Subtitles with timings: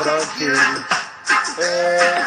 [0.00, 0.60] تراكيل
[1.58, 2.24] إيه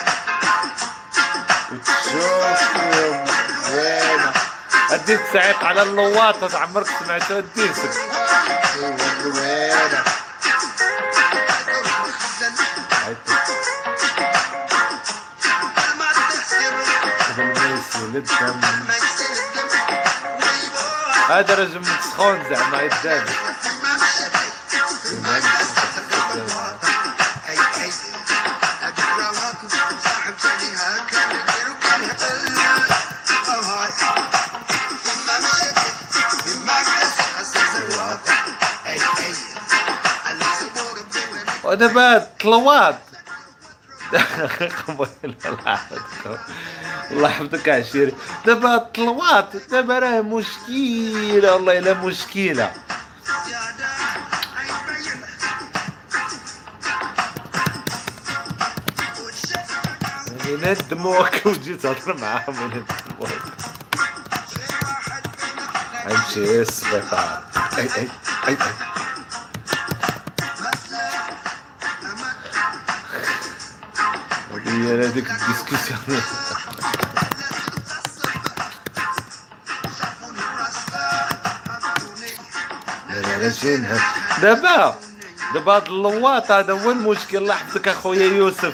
[1.71, 3.25] وتشوفهم
[3.73, 4.21] وين
[4.91, 7.91] أديت سعيق على اللواطة عمرك سمعتوا الديسك.
[9.25, 10.16] وين
[18.17, 18.61] الدم
[21.29, 23.31] هذا رجل سخون زعما يدابي
[41.63, 42.97] ودابا طلوات
[47.11, 48.13] الله يحفظك عشيري.
[48.45, 52.71] دابا الطلوات دابا راه مشكلة والله إلا مشكلة
[60.47, 63.29] من الدموع وجيت تهضر معاهم من الدموع
[66.07, 67.43] غنمشي السبيطار
[67.77, 68.07] أي أي
[68.47, 68.57] أي أي.
[74.67, 76.21] هي هذيك الديسكسيون
[84.41, 84.95] دابا
[85.53, 88.73] دابا هاد اللواط هذا هو المشكل لاحظتك أخويا يوسف؟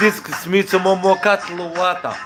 [0.00, 2.16] ديسك سميتو موموكات اللواطة.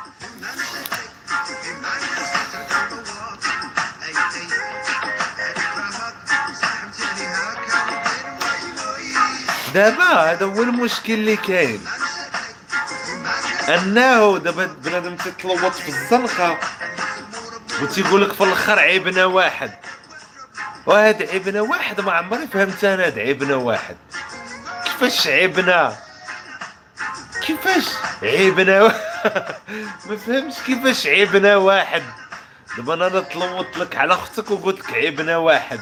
[9.74, 11.84] دابا هذا هو المشكل اللي كاين.
[13.68, 16.58] أنه دابا بنادم تتلوط في الزنقة
[17.82, 19.72] وتيقول لك في الأخر عيبنا واحد.
[20.86, 23.96] وهاد عيبنا واحد ما عمري فهمت أنا هاد عيبنا واحد.
[24.84, 25.96] كيفاش عيبنا
[27.46, 27.84] كيفاش
[28.22, 28.82] عيبنا
[30.06, 32.02] ما فهمش كيفاش عيبنا واحد.
[32.76, 35.80] دابا أنا تلوط لك على أختك وقلت لك عيبنا واحد.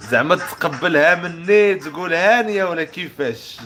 [0.00, 3.56] زعما تقبلها مني تقول هانيه ولا كيفاش؟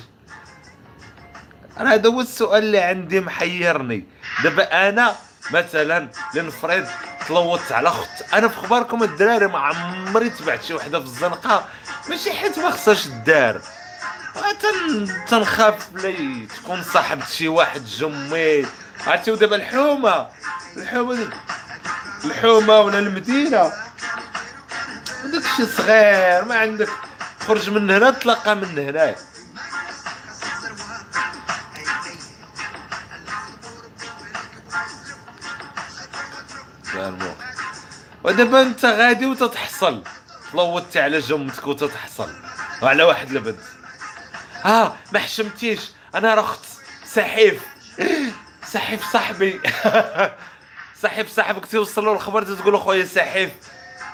[1.80, 4.04] أنا هذا هو السؤال اللي عندي محيرني.
[4.42, 5.14] دابا أنا
[5.51, 6.87] مثلا لنفرض
[7.29, 8.34] تلوطت على أخت.
[8.34, 11.65] أنا في خباركم الدراري ما عمري تبعت شي وحدة في الزنقة.
[12.09, 13.61] ماشي حيت ما خصهاش الدار.
[14.61, 15.09] تن...
[15.29, 18.67] تنخاف لي تكون صاحبة شي واحد جميل
[19.07, 20.29] عرفتي ودابا الحومة.
[20.77, 21.29] الحومة
[22.25, 23.73] الحومة ولا المدينة.
[25.25, 26.89] داك شي صغير ما عندك.
[27.41, 29.15] تخرج من هنا تلقى من هنا
[38.26, 40.03] ودابا انت غادي وتتحصل.
[40.54, 42.31] لوطتي على جمتك وتتحصل.
[42.82, 43.60] وعلى واحد البنت.
[44.64, 45.81] آه ما حشمتيش.
[46.14, 46.60] أنا رخت
[47.04, 47.62] سحيف.
[48.66, 49.60] سحيف صاحبي.
[51.03, 53.51] سحيف صاحبك توصل له الخبر تقول اخويا سحيف.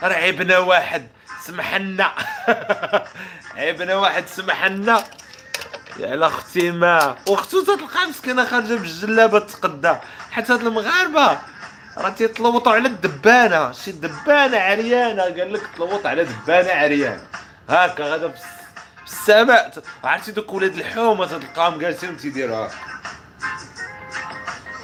[0.02, 1.08] راه عيبنا واحد.
[1.46, 2.12] سمح لنا.
[3.56, 5.04] عيبنا واحد سمح لنا.
[5.98, 7.16] يا أختي ما.
[7.26, 10.00] واختو تلقى مسكينة خارجة بالجلابة تقدا
[10.30, 11.51] حتى المغاربة.
[11.98, 15.22] راه تيتلوطوا على الدبانه شي دبانة عريانة.
[15.22, 17.22] قال لك تلوط على دبانة عريانة.
[17.68, 18.40] هكا غادا في
[19.06, 22.74] السماء عرفتي دوك ولاد الحومه تلقاهم جالسين تيديروا هكا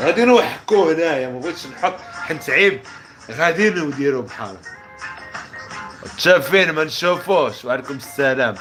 [0.01, 1.29] غادي نوحكو هنايا.
[1.29, 2.81] ما بغيتش نحط حنت عيب.
[3.31, 4.57] غادي نديرو بحال.
[6.17, 7.65] تشافين ما نشوفوش.
[7.65, 8.55] وعليكم السلام.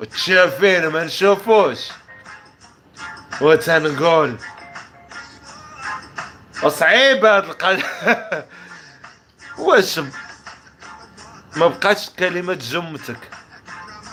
[0.00, 1.88] وتشافين ما نشوفوش.
[3.40, 4.36] وتنقول
[6.62, 7.84] وصعيب هاد القضية
[9.58, 9.98] واش
[11.56, 13.18] ما بقاتش كلمة جمتك.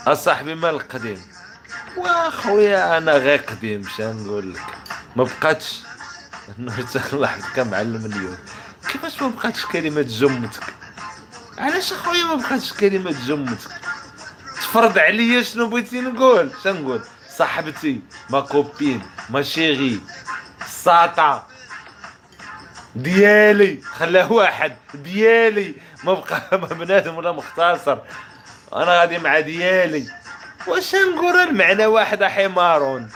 [0.08, 1.22] أصاحبي مال القديم.
[1.98, 4.62] وأخويا أنا غير قديم شنو نقول لك؟
[5.16, 5.80] ما بقاتش.
[7.14, 8.38] لاحظك معلم اليوم.
[8.88, 10.64] كيفاش ما بقاتش كلمة جمتك؟
[11.58, 13.72] علاش أخويا ما بقاتش كلمة جمتك؟
[14.56, 17.02] تفرض عليا شنو بغيتي نقول؟ شنو نقول؟
[17.38, 20.00] صاحبتي ما كوبين ما شيغي
[20.62, 21.44] الساطع
[22.96, 23.82] ديالي.
[23.84, 25.76] خلاه واحد ديالي.
[26.04, 27.98] ما بقى ما بنادم ولا مختصر.
[28.74, 30.08] أنا غادي مع ديالي.
[30.68, 33.10] واش نقول المعنى واحد حمارون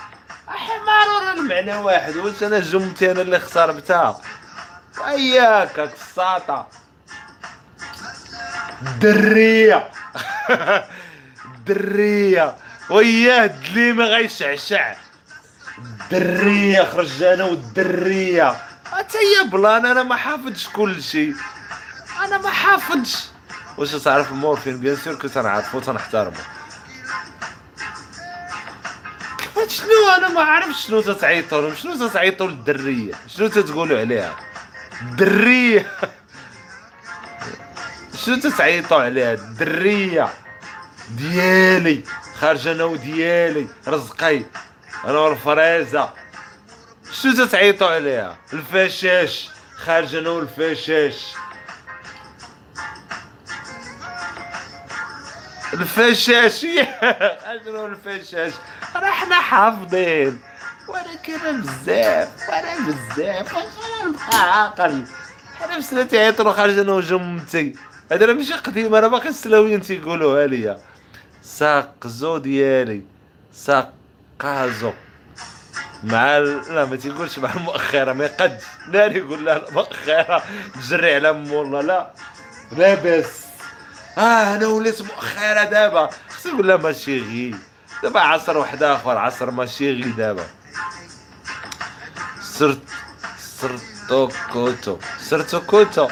[0.48, 2.16] حمارون المعنى واحد.
[2.18, 4.22] واش أنا جمتي أنا اللي خسرتها
[5.02, 6.66] وياك الساطع
[8.82, 9.90] الدرية
[11.46, 12.56] الدرية
[12.90, 14.96] وياه الدليمة غيشعشع.
[15.78, 18.56] الدرية خرج أنا والدرية
[18.98, 19.18] حتى
[19.52, 21.36] بلان أنا ما حافظش كل شيء.
[22.26, 23.26] أنا ما حافظش.
[23.78, 26.38] واش تعرف المورفين بيان سور كنت نعرفو تنحترمو.
[29.68, 34.36] شنو؟ أنا ما عرفتش شنو تتعيطوا لهم شنو تتعيطوا للدرية؟ شنو تتقولوا عليها؟
[35.02, 35.92] الدريه
[38.26, 40.34] شنو تتعيطوا عليها؟ الدريه
[41.10, 42.04] ديالي.
[42.40, 43.68] خارج أنا وديالي.
[43.88, 44.46] رزقي.
[45.06, 46.10] أنا والفريزة.
[47.22, 49.50] شنو تتعيطوا عليها؟ الفشاش.
[49.76, 51.34] خارج أنا والفشاش.
[55.74, 56.66] الفشاش.
[57.46, 58.54] خارج أنا والفشاش
[58.96, 60.40] راه حنا حافظين.
[60.88, 63.56] ولكن بزاف وأنا بزاف.
[63.58, 65.06] أنا نبقى عاقل
[65.60, 67.76] حنا بسنا تعيطوا خارج أنا وجمتي
[68.12, 70.80] هذا راه ماشي قديم أنا باقي السلاويين تيقولوها ليا.
[71.44, 73.02] ساقزو ديالي.
[73.54, 74.94] ساقازو
[76.04, 80.44] مع لا ما تيقولش مع المؤخرة ما يقدش ناري يقول لا المؤخرة
[80.76, 82.12] تجري على مولا لا.
[82.72, 83.44] لاباس
[84.18, 86.10] آه أنا وليت مؤخرة دابا.
[86.30, 87.56] خصني نقول لها ماشي غي
[88.04, 90.46] دابا عصر واحد آخر عصر ماشي غي دابا.
[92.42, 92.80] صرت
[93.62, 94.98] صرتو كوتو.
[95.20, 96.08] صرتو كوتو.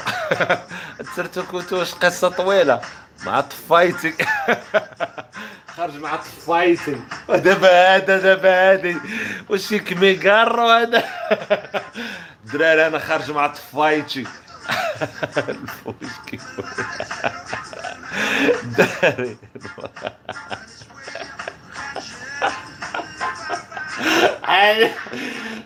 [1.16, 2.82] صرتو كوتو واش قصة طويلة.
[3.26, 4.14] مع طفايتي.
[5.78, 6.98] خرج مع طفايتي
[7.28, 8.98] ودابا هذا دابا هادي
[9.50, 11.04] واش كميكارو هذا؟
[12.54, 14.28] دراري أنا خارج مع طفايتي
[15.38, 16.44] الفوش كيف
[18.64, 19.38] دراري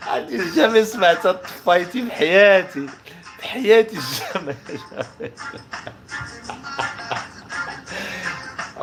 [0.08, 2.86] عندي جامي سمعت طفايتي بحياتي
[3.40, 4.56] بحياتي جامي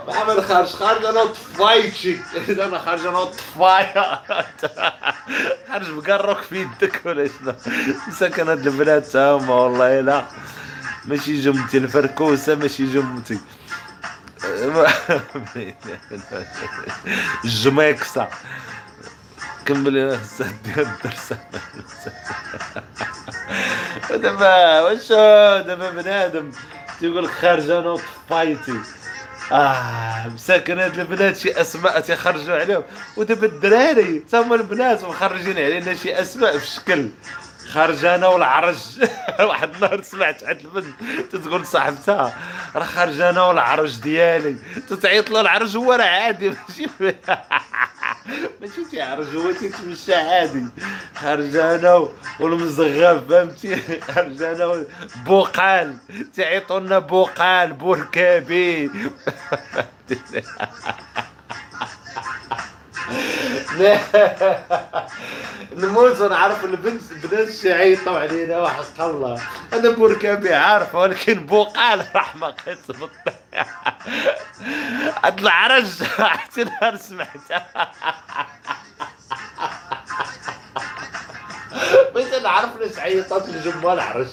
[0.08, 4.22] محمد خارج خارج أنا طفايتي أنا خارج أنا طفايا
[5.68, 7.54] خارج بقرك في يدك ولا شنو؟
[8.08, 10.24] مسكن هاد البنات تاهما والله لا.
[11.04, 13.38] ماشي جمتي الفركوسة ماشي جمتي
[17.44, 18.28] الجميكسة.
[19.66, 20.18] كمل
[20.64, 21.32] ديال الدرس
[24.10, 25.08] دابا واش
[25.66, 26.52] دابا بنادم.
[27.00, 28.80] تيقول لك خارج أنا وطفايتي.
[29.52, 32.82] آه مساكن هاد البنات شي أسماء تيخرجوا عليهم.
[33.16, 37.08] ودابا الدراري تما البنات مخرجين علينا شي أسماء في شكل
[37.72, 38.76] خارج أنا والعرج.
[39.40, 40.86] واحد النهار سمعت عند البنت
[41.32, 42.34] تتقول صاحبتها
[42.76, 44.56] راه خارج أنا والعرج ديالي.
[44.90, 46.48] تتعيط له العرج هو راه عادي.
[47.00, 47.16] ماشي.
[48.60, 50.66] ماشي تيعرج هو تيتمشى عادي
[51.14, 52.08] خارج أنا
[52.40, 53.76] والمزغب فهمتي؟
[54.12, 54.84] خارج أنا
[55.26, 55.96] بوقال.
[56.36, 58.90] تعيطوا لنا بوقال بوركابي.
[65.76, 69.40] نموت ونعرف البنت بنات يعيطوا علينا وحق الله.
[69.72, 73.08] أنا بوركابي عارف ولكن بوقال رحمة قسم
[75.24, 77.92] هاد العرج حتى نهار سمعتها
[82.14, 84.28] بغيت نعرف علاش عيطات الجمال العرج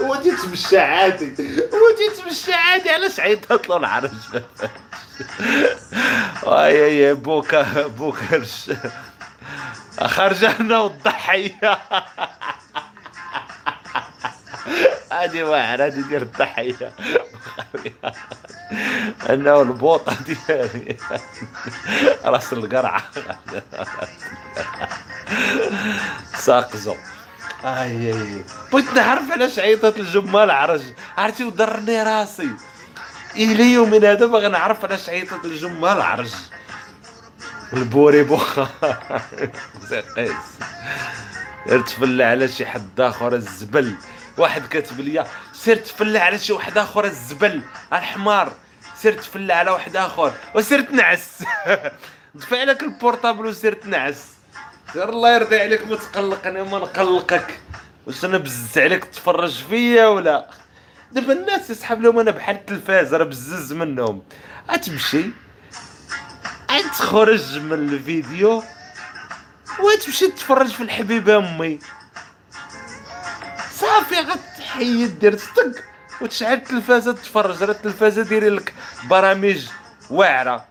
[0.00, 1.34] هو تيتمشى عادي.
[1.58, 2.90] هو تيتمشى عادي.
[2.90, 4.10] علاش عيطات له العرج
[6.46, 8.42] أي يا بوكا بوكا.
[10.02, 11.78] خرجنا والضحية.
[15.12, 16.92] هادي واحد هادي ديال الضحية.
[19.30, 20.96] انه البوطه ديالي.
[22.24, 23.02] راس القرعة.
[26.44, 26.96] ساقزو.
[27.64, 30.82] أي أي بغيت نعرف علاش عيطت الجمال عرج.
[31.18, 32.50] عرفتي وضرني راسي.
[33.36, 36.32] إلى يومنا هذا باغي نعرف علاش عيطت الجمال عرج.
[37.72, 38.68] البوري بوخا
[40.16, 40.32] قيس
[41.86, 43.94] تفلى على شي حد آخر الزبل.
[44.38, 47.62] واحد كاتب لي سير تفلى على شي واحد آخر الزبل.
[47.92, 48.52] الحمار.
[48.96, 50.32] سير تفلى على واحد آخر.
[50.54, 51.44] وسير تنعس.
[52.34, 54.33] دفع لك ال portable وسير تنعس.
[54.94, 57.60] سير الله يرضي عليك ما تقلق أنا ما نقلقك.
[58.06, 60.50] واش أنا بزز عليك تفرج فيا ولا؟
[61.12, 64.22] دابا الناس يسحب لهم أنا بحال التلفاز راه بزز منهم.
[64.70, 65.30] غتمشي
[66.98, 68.62] تخرج من الفيديو
[69.80, 71.78] وتمشي تتفرج في الحبيبة أمي.
[73.72, 75.84] صافي غتحيد دير ستك
[76.20, 77.62] وتشعل التلفازة تتفرج.
[77.62, 78.74] راه التلفازة دايرين لك
[79.04, 79.66] برامج
[80.10, 80.64] واعرة.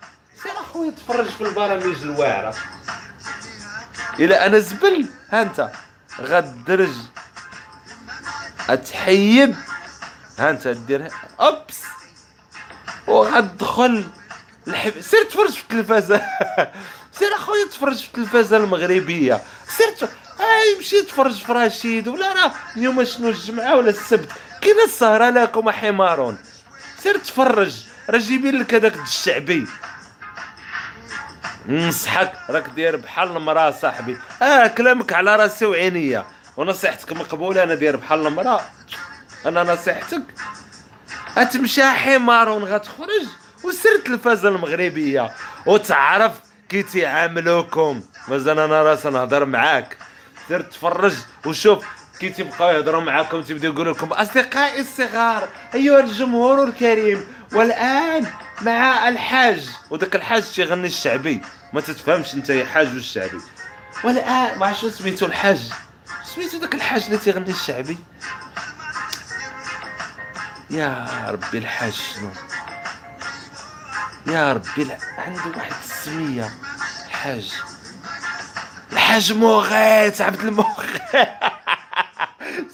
[0.44, 2.56] سير أخويا تفرج في البرامج الواعرة.
[4.20, 5.05] الا أنا زبل.
[5.32, 5.72] ها أنت.
[6.20, 6.93] غدرج.
[8.70, 9.55] اتحيد
[10.39, 11.08] ها أنت دير
[11.39, 11.79] اوبس
[13.08, 14.03] وغتدخل
[14.67, 15.01] الحب...
[15.01, 16.22] سير تفرج في التلفازة.
[17.20, 19.41] سير أخويا تفرج في التلفازة المغربية.
[19.77, 20.03] سير ت...
[20.39, 22.08] هاي مشي تفرج في رشيد.
[22.08, 24.29] ولا راه اليوم شنو الجمعة ولا السبت؟
[24.62, 26.38] كاينة السهرة لكم حمارون؟
[27.00, 27.75] سير تفرج.
[28.10, 29.67] راه جايبين لك هذاك الشعبي.
[31.67, 34.17] نصحك راك داير بحال المرأة صاحبي.
[34.41, 36.25] آه كلامك على راسي وعينيا.
[36.58, 38.62] ونصيحتك مقبولة أنا داير بحال المرأة.
[39.46, 40.24] أنا نصيحتك.
[41.38, 43.27] أتمشى حمار غتخرج
[43.63, 45.32] وسير التلفازه المغربية.
[45.65, 46.32] وتعرف
[46.70, 48.01] كي تيعاملوكم.
[48.27, 49.98] مازال أنا راس نهضر معاك.
[50.48, 51.13] سير تفرج
[51.46, 51.86] وشوف
[52.24, 58.27] كي تيبقاو يهضروا معاكم تيبداو يقولوا لكم اصدقائي الصغار أيها الجمهور الكريم والآن
[58.62, 59.70] مع الحاج.
[59.89, 61.42] وداك الحاج تيغني الشعبي
[61.74, 63.42] ما تتفهمش أنت يا حاج والشعبي
[64.03, 65.72] والآن ما عرفتش سميتو الحاج.
[66.36, 67.98] سميتو داك الحاج اللي تيغني الشعبي؟
[70.70, 72.30] يا ربي الحاج شنو؟
[74.27, 74.88] يا ربي
[75.18, 76.53] عنده واحد السمية.
[77.08, 77.53] الحاج.
[78.92, 81.27] الحاج مغيث عبد المغيث.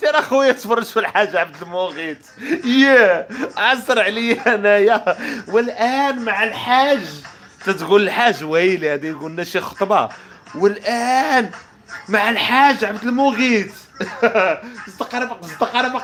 [0.10, 2.18] سير اخويا تفرج في الحاج عبد المغيث
[2.66, 5.18] ياه عسر عليا انايا.
[5.48, 7.06] والان مع الحاج.
[7.66, 10.10] تتقول الحاج ويلي هذه؟ يقولنا شي خطبة.
[10.56, 11.51] والان
[12.08, 13.74] مع الحاج عبد المغيث
[14.98, 16.04] صدق ربق صدق ربق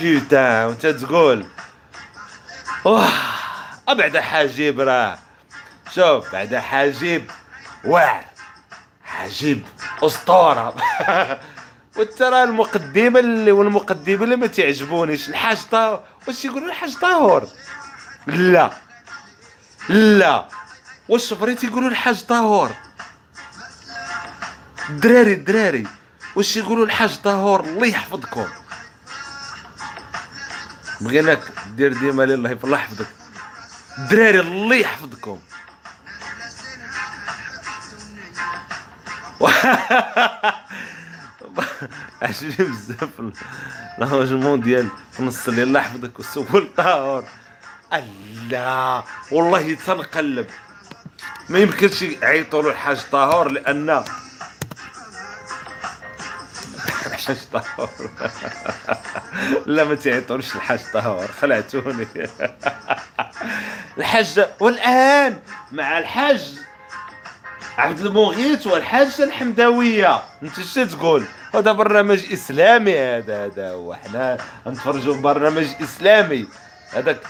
[0.00, 1.46] بيتا وانت تقول.
[2.86, 3.08] أوه
[3.88, 5.18] بعد حاجيب راه.
[5.94, 7.30] شوف بعد حاجيب
[7.84, 8.24] واعر
[9.04, 9.64] حاجيب
[10.02, 10.74] أسطورة.
[12.00, 15.28] وترى المقدمة اللي والمقدمة اللي ما تعجبونيش.
[15.28, 17.48] الحاج طاهر واش يقولوا الحاج طاهر؟
[18.26, 18.70] لا.
[19.88, 20.48] لا.
[21.08, 22.72] واش فريتي يقولوا الحاج طاهر؟
[24.90, 25.86] الدراري الدراري
[26.36, 28.48] واش يقولوا الحاج طاهر؟ الله يحفظكم.
[31.00, 31.42] بغيناك
[31.76, 33.06] دير ديما الله الله يحفظك.
[33.98, 35.38] الدراري الله يحفظكم.
[42.22, 43.08] عجبني بزاف
[43.98, 47.24] لانجمون ديال في نص الليل الله يحفظك والسبل طاهر.
[48.48, 49.02] لا
[49.32, 50.46] والله تنقلب.
[51.48, 53.90] ما يمكنش يعيطوا له الحاج طاهر لأن
[57.06, 57.90] الحاج طاهر.
[59.66, 61.28] لا ما تعيطولش الحاج طاهر.
[61.40, 62.06] خلعتوني.
[63.98, 65.38] الحاج والآن
[65.72, 66.60] مع الحاج
[67.78, 70.22] عبد المغيث والحاجة الحمداوية.
[70.42, 71.24] انت اش تقول؟
[71.54, 76.46] هذا برنامج إسلامي هذا هذا هو حنا نتفرجوا برنامج إسلامي.
[76.90, 77.20] هذاك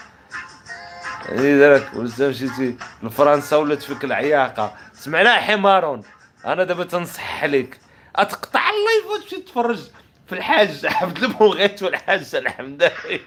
[1.29, 4.73] يعني ذاك مشيتي لفرنسا ولات فيك العياقة.
[4.93, 6.03] سمعنا حمارون
[6.45, 7.77] أنا دابا تنصح عليك.
[8.15, 9.79] أتقطع الله يفوت تمشي تفرج
[10.27, 13.21] في الحاج عبد المغيث والحاج الحمداوي.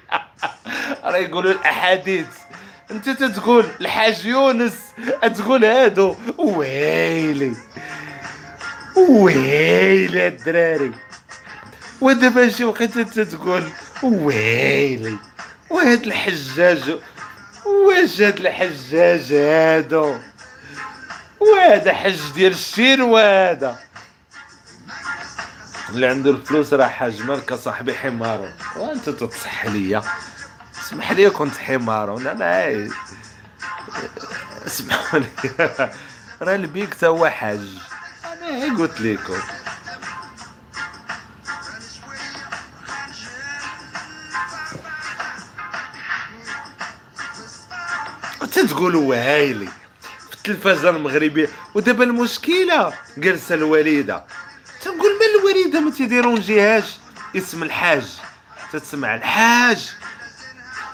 [1.05, 2.27] راه يقولوا الأحاديث.
[2.91, 4.79] أنت تقول الحاج يونس
[5.23, 6.17] تقول هادو.
[6.39, 7.57] ويلي.
[8.97, 10.93] ويلي الدراري.
[12.01, 13.69] ودابا شي وقت انت تقول
[14.03, 15.17] ويلي
[15.71, 16.99] وهاد الحجاج
[17.67, 20.17] واش هاد الحجاج هادو؟
[21.41, 23.79] وهذا حج ديال الشين وهذا.
[25.91, 30.03] اللي عنده الفلوس راه حاج مالك صاحبي حمار وانت تتصح ليا.
[30.83, 32.89] اسمح لي كنت حمار وأنا أنا
[34.67, 35.27] اسمحوا لي
[36.43, 37.61] راه البيك تا هو حاج.
[38.45, 39.41] أنا قلت لكم
[48.75, 49.69] تقولوا هايلي
[50.31, 54.25] في التلفازة المغربية ودابا المشكلة جالسه الوالدة.
[54.83, 56.85] تنقول ما الوالدة ما تيديرونجيهاش
[57.37, 58.05] اسم الحاج.
[58.73, 59.93] تتسمع الحاج؟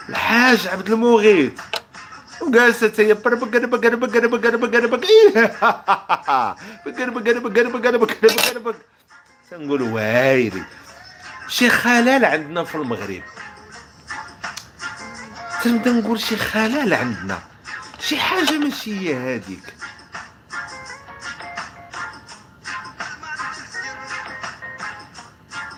[0.09, 1.51] الحاج عبد المغيث.
[2.41, 5.05] وجالسه هي بربق بربق بربق بربق بربق بربق
[6.85, 8.75] بربق بربق بربق بربق
[9.51, 10.63] تنقول وايلي
[11.47, 13.21] شي خلال عندنا في المغرب
[15.63, 17.39] تنبدا نقول شي خلال عندنا
[17.99, 19.73] شي حاجة ماشي هي هذيك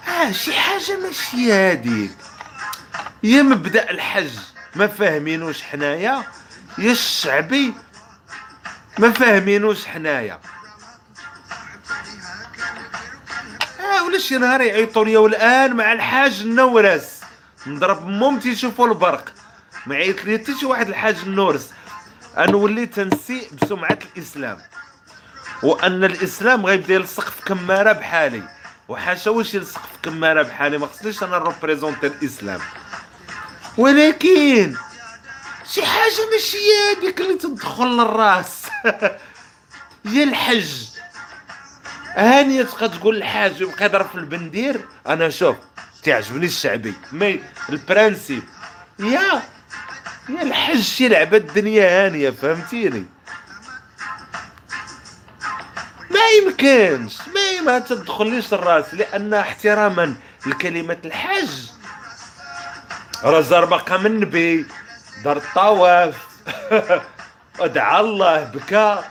[0.07, 2.17] آه شي حاجة ماشي هي هذيك
[3.23, 4.31] يا مبدا الحج
[4.75, 6.23] ما فاهمينوش حنايا
[6.77, 7.73] يا الشعبي
[8.99, 10.39] ما فاهمينوش حنايا.
[14.07, 17.21] ولا شي نهار يعيطوا لي والآن مع الحاج النورس؟
[17.67, 19.33] نضرب مامتي يشوفوا البرق.
[19.85, 21.69] ما عيط لي حتى شي واحد الحاج النورس.
[22.37, 24.57] أنا وليت تنسيء بسمعة الإسلام.
[25.63, 28.43] وأن الإسلام غيبدا يلصق في كمارة بحالي.
[28.87, 32.59] وحاشا واش يلصق في كمارة بحالي؟ ما خصنيش أنا ن représenter الإسلام.
[33.77, 34.75] ولكن
[35.71, 36.57] شي حاجة ماشي
[36.91, 38.61] هذيك اللي تدخل للراس.
[40.05, 40.71] هي الحج.
[42.15, 45.55] هانية تبقى تقول الحاج يبقى يضرب في البندير؟ أنا شوف
[46.03, 46.93] تعجبني الشعبي.
[47.11, 48.43] مي البرانسيب
[48.99, 49.41] يا
[50.29, 53.05] يا الحج شي لعبة الدنيا هانية فهمتيني؟
[56.09, 60.15] ما يمكنش ما ما تدخليش الراس لأن احتراما
[60.45, 61.49] لكلمة الحج.
[63.23, 64.65] راه زار مقام النبي
[65.23, 66.15] دار الطواف
[67.59, 69.03] ودعا الله بكى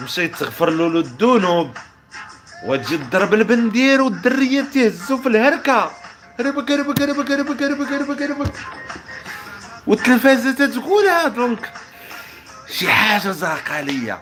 [0.00, 1.76] مشى تغفر له الذنوب
[2.66, 5.90] وتجي تضرب البندير والدرية تهزو في الهركة.
[6.40, 8.52] ربك ربك ربك ربك ربك ربك ربك.
[9.86, 11.72] والتلفازة تقولها دونك.
[12.70, 14.18] شي حاجة زاقه ليا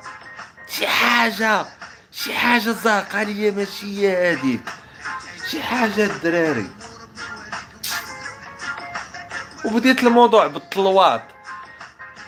[0.68, 1.66] شي حاجة
[2.12, 4.60] شي حاجة زاقه ليا ماشي هي هذيك
[5.50, 6.70] شي حاجة الدراري.
[9.64, 11.22] وبديت الموضوع بالطلوات.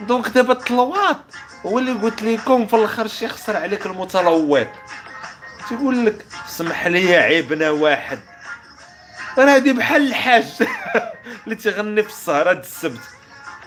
[0.01, 1.17] دونك دابا الطلوات
[1.67, 4.69] هو اللي قلت لكم في الآخر شي يخسر عليك المتلوط
[5.71, 8.19] تقول لك سمح لي عيبنا واحد.
[9.39, 10.45] أنا هادي بحال الحاج
[11.45, 13.01] اللي تيغني في السهرة السبت.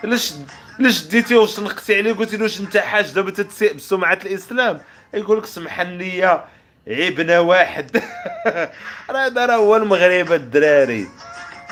[0.04, 0.34] لاش
[0.80, 4.82] لاش ديتي واش نقتي عليه؟ قلت له واش أنت حاج؟ دابا تتسيء بسمعة الإسلام.
[5.13, 6.43] يقول لك سمح لي
[6.88, 7.97] عيبنا واحد.
[9.10, 11.10] راه هذا هو المغرب الدراري.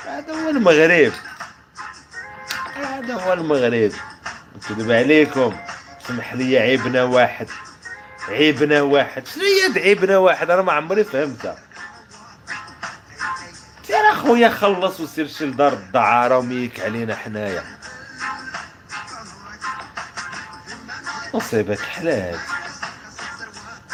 [0.06, 1.12] هذا هو المغرب.
[2.76, 3.92] هذا هو المغرب.
[4.56, 5.58] نكذب عليكم.
[6.08, 7.48] سمح لي عيبنا واحد.
[8.30, 9.28] عيبنا واحد.
[9.28, 11.58] شنو هي عيبنا واحد؟ أنا ما عمري فهمتها.
[13.88, 17.64] سير أخويا خلص وسير شي لدار الدعارة وميك علينا حنايا.
[21.34, 22.40] مصيبة حلال.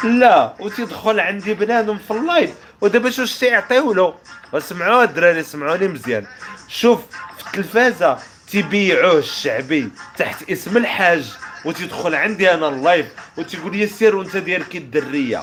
[0.04, 2.50] لا وتدخل عندي بنادم في ال live.
[2.80, 4.14] ودابا شو تيعطيو له
[4.52, 6.26] وسمعوا الدراري سمعوني مزيان.
[6.68, 7.00] شوف
[7.38, 8.18] في التلفازة.
[8.50, 11.24] تيبيعوه الشعبي تحت اسم الحاج
[11.64, 15.42] وتدخل عندي أنا ال live وتقول لي سير وأنت داير كي الدرية.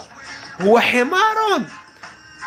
[0.61, 1.61] هو حمار.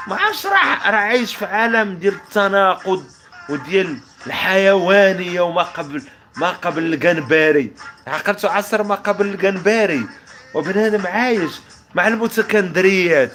[0.06, 3.04] ما عرفش راه راه عايش في عالم ديال التناقض
[3.48, 6.02] وديال الحيوانيه وما قبل
[6.36, 7.72] ما قبل القنباري
[8.06, 10.06] عقلت عصر ما قبل القنباري
[10.54, 11.52] وبنادم عايش
[11.94, 13.32] مع المتكندريات.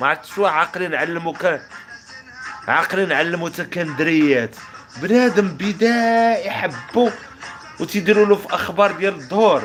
[0.00, 0.90] ما عرفتش شو عاقلين
[1.32, 1.60] كان
[2.68, 4.56] عاقلين على المتكندريات.
[5.02, 7.10] بنادم بدائي حبو
[7.80, 9.62] وتيديروا له في أخبار ديال الظهور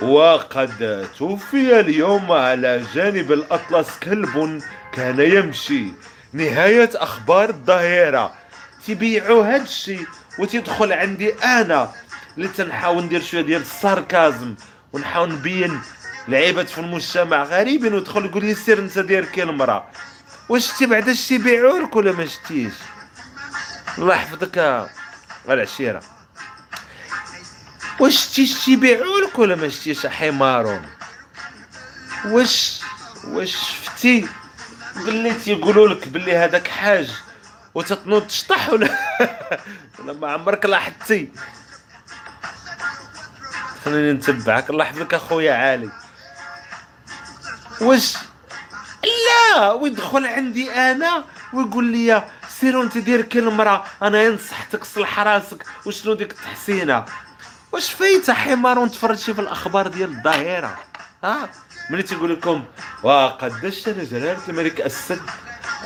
[0.00, 5.84] وقد توفي اليوم على جانب الأطلس كلب كان يمشي.
[6.32, 8.34] نهاية أخبار الظهيرة
[8.86, 10.06] تبيعوا هاد الشيء
[10.38, 11.92] وتدخل عندي أنا.
[12.36, 14.54] اللي تنحاول ندير شوية ديال الساركازم
[14.92, 15.80] ونحاول نبين
[16.28, 17.94] لعيبة في المجتمع غريبين.
[17.94, 19.84] وتدخل يقول لي سير أنت داير كي المراه
[20.48, 22.72] واش شتي بعدا شتي يبيعوا لك ولا ما شتيش؟
[23.98, 24.86] الله يحفظك
[25.48, 26.02] العشيره
[28.00, 30.86] واش شتي يبيعوا لك ولا ما شتيش حمارون
[32.24, 32.80] واش
[33.24, 34.28] واش شفتي؟
[35.06, 37.10] قلي تيقولوا لك باللي هذاك حاج
[37.74, 38.98] وتتنوض تشطح ولا
[39.98, 41.32] ولا ما عمرك لاحظتي؟
[43.84, 44.70] خليني نتبعك.
[44.70, 45.90] الله يحفظك اخويا علي
[47.80, 48.16] واش
[49.04, 52.24] لا ويدخل عندي أنا ويقول لي
[52.60, 55.64] سيرو انت دير كلمه أنا نصحتك صلح راسك.
[55.86, 57.04] وشنو ديك التحسينه
[57.72, 60.78] واش فايتة حمار ونتفرجي في الأخبار ديال الظاهرة؟
[61.24, 61.48] ها؟
[61.90, 62.64] ملي تيقول لكم
[63.02, 65.20] وقد دشن جلاله الملك السد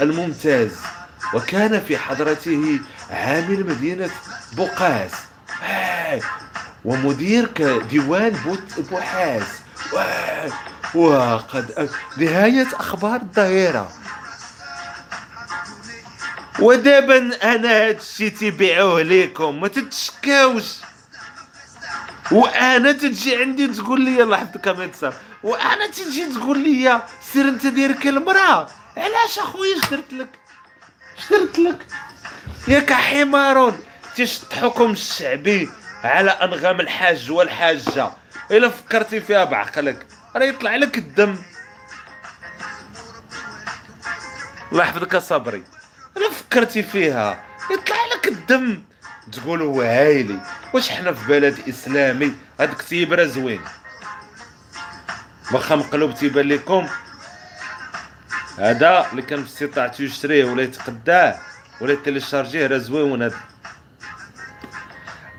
[0.01, 0.73] الممتاز
[1.35, 2.81] وكان في حضرته
[3.11, 4.11] عامل مدينة
[4.53, 5.11] بوقاس.
[6.85, 7.47] ومدير
[7.79, 8.57] ديوان
[8.91, 9.43] بوحاس.
[10.95, 13.93] وقد نهاية أخبار الظاهرة.
[16.59, 20.65] ودابا أنا هادشي تيبيعوه ليكم ما تتشكاوش.
[22.33, 27.91] وأنا تجي عندي تقول لي يلا حطك ميتسا وأنا تجي تقول لي سير انت دير
[28.05, 28.69] المرأة.
[28.97, 30.29] علاش اخويا شدرت لك؟
[31.29, 31.87] شدرت لك.
[32.69, 33.81] ياك حمارون
[34.17, 35.71] تيشط حكم الشعبي
[36.05, 38.13] على انغام الحاج والحاجة.
[38.51, 41.37] إلا فكرتي فيها بعقلك راه يطلع لك الدم.
[44.73, 45.65] الله يحفظك صبري.
[46.17, 47.45] الا فكرتي فيها.
[47.71, 48.83] يطلع لك الدم.
[49.33, 50.41] تقول هو هايلي
[50.75, 53.61] واش حنا في بلد إسلامي؟ هذاك تيبرا زوين.
[55.53, 56.89] واخا مقلوب تيبان لكم
[58.59, 61.39] هذا اللي كان في استطاعته يشريه ولا يتقداه
[61.81, 63.41] ولا ي télécharger ه راه زويون هذا.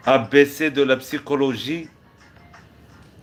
[0.07, 1.89] ABC de la psychologie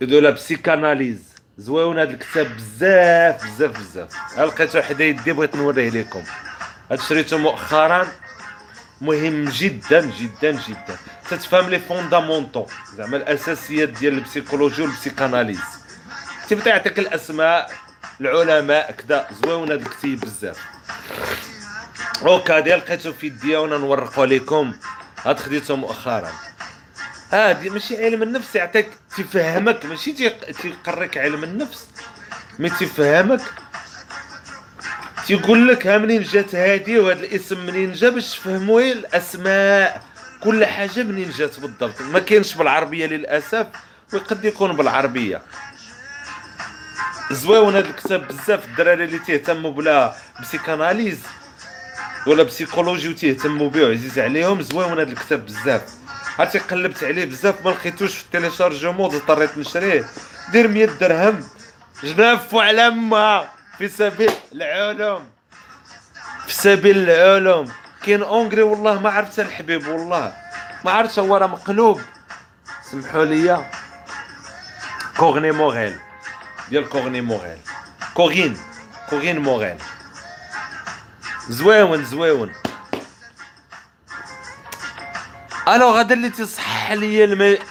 [0.01, 1.19] de la psychanalyse
[1.57, 4.37] زويون هذا الكتاب بزاف بزاف بزاف.
[4.37, 6.23] لقيته حدا يدي بغيت نوريه لكم
[6.91, 8.07] هاد شريته مؤخرا
[9.01, 10.97] مهم جدا جدا جدا.
[11.29, 15.61] تتفهم les fondamentaux زعما الأساسيات ديال ال psychologie وال psychanalyse.
[16.47, 17.71] تيبدا يعطيك الأسماء
[18.21, 20.57] العلماء كذا زوين هذا الكتيب بزاف.
[22.21, 24.73] أوكا ديال لقيتو في يديا وأنا نورقو لكم
[25.25, 26.31] هاد خديته مؤخرا.
[27.31, 29.85] هادي ماشي علم النفس يعطيك تفهمك.
[29.85, 30.13] ماشي
[30.61, 31.87] تيقريك علم النفس
[32.59, 33.41] mais تيفهمك.
[35.29, 40.01] تيقول لك ها منين جات هادي وهذا الاسم منين جا باش تفهموا الأسماء.
[40.39, 42.01] كل حاجة منين جات بالضبط.
[42.01, 43.67] ما كاينش بالعربية للأسف
[44.13, 45.41] وقد يكون بالعربية.
[47.31, 51.19] زويون هذا الكتاب بزاف الدراري اللي تيهتموا ب la psychanalyse
[52.27, 54.61] ولا psychologie وتيهتموا به عزيز عليهم.
[54.61, 55.81] زويون هذا الكتاب بزاف.
[56.39, 60.05] عرفتي قلبت عليه بزاف ما لقيتوش في ال téléchargement اضطريت نشريه.
[60.51, 61.43] دير 100 درهم.
[62.03, 65.29] جناف على ما في سبيل العلوم.
[66.47, 67.71] في سبيل العلوم.
[68.03, 70.33] كاين أونغري والله ما عرفت الحبيب والله.
[70.85, 72.01] ما عرفتش هو راه مقلوب.
[72.91, 73.71] سمحوا لي.
[75.17, 75.99] كوغني موغيل
[76.69, 77.57] ديال كوغني موغيل
[78.13, 78.57] كوغين
[79.09, 79.77] كوغين موغيل
[81.49, 82.53] زويون زويون.
[85.67, 87.23] ألو هذا اللي تصح لي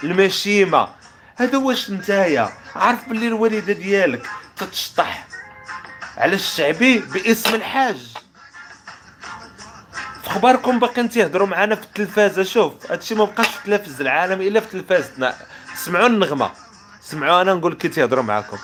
[0.03, 0.87] المشيمة.
[1.35, 5.28] هذا واش نتايا؟ عارف باللي الوالدة ديالك تتشطح.
[6.19, 7.97] على الشعبي باسم الحاج.
[10.25, 12.43] اخباركم باقيين تيهضروا معنا في التلفازة.
[12.43, 15.35] شوف هادشي ما بقاش في التلفز العالمي إلا في تلفازتنا.
[15.75, 16.51] سمعوا النغمة.
[17.01, 18.57] سمعوا أنا نقول كي تيهضروا معاكم.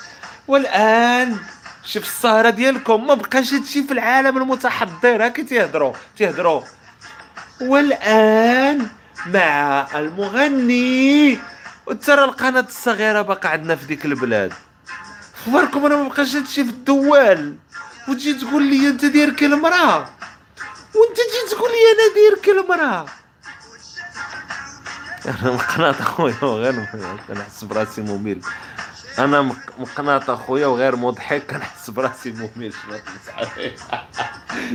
[0.47, 1.37] والآن
[1.85, 3.07] شوف السهرة ديالكم.
[3.07, 5.25] ما بقاش هادشي في العالم المتحضر.
[5.25, 6.61] هاكي تيهضروا تيهضروا
[7.61, 8.87] والآن
[9.25, 11.39] مع المغني.
[11.85, 14.53] وترى القناة الصغيرة باقا عندنا في ديك البلاد.
[15.45, 17.55] اخباركم؟ أنا ما بقاش هادشي في الدوال
[18.07, 19.97] وتجي تقول لي انت داير كالمراه
[20.95, 23.05] وانت تجي تقول لي أنا داير كالمراه
[25.25, 26.85] أنا مقناط اخويا وغير
[27.27, 28.41] كنحس براسي ممل.
[29.19, 32.73] أنا مقناط اخويا وغير مضحك كنحس براسي ممل.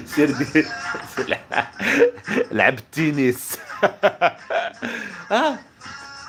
[0.15, 0.69] سير دير
[2.53, 3.59] لعب التنس.
[5.31, 5.59] ها؟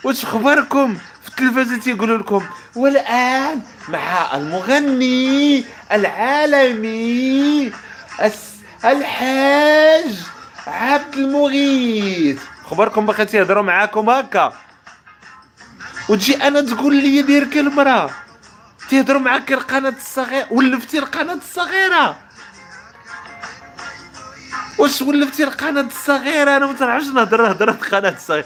[0.04, 7.72] واش اخباركم؟ في التلفزه تيقولوا لكم والآن مع المغني العالمي
[8.86, 10.16] الحاج
[10.68, 12.42] عبد المغيث.
[12.66, 14.54] اخباركم باقي تيهضروا معاكم هكا.
[16.10, 18.10] وتجي أنا تقول لي دير كالمراه
[18.90, 22.18] تيهضروا معاك القناة الصغيرة ولفتي القناة الصغيرة.
[24.78, 28.46] واش ولفتي القناة الصغيرة؟ أنا ما تنعرفش نهضر هضره القناة الصغيرة.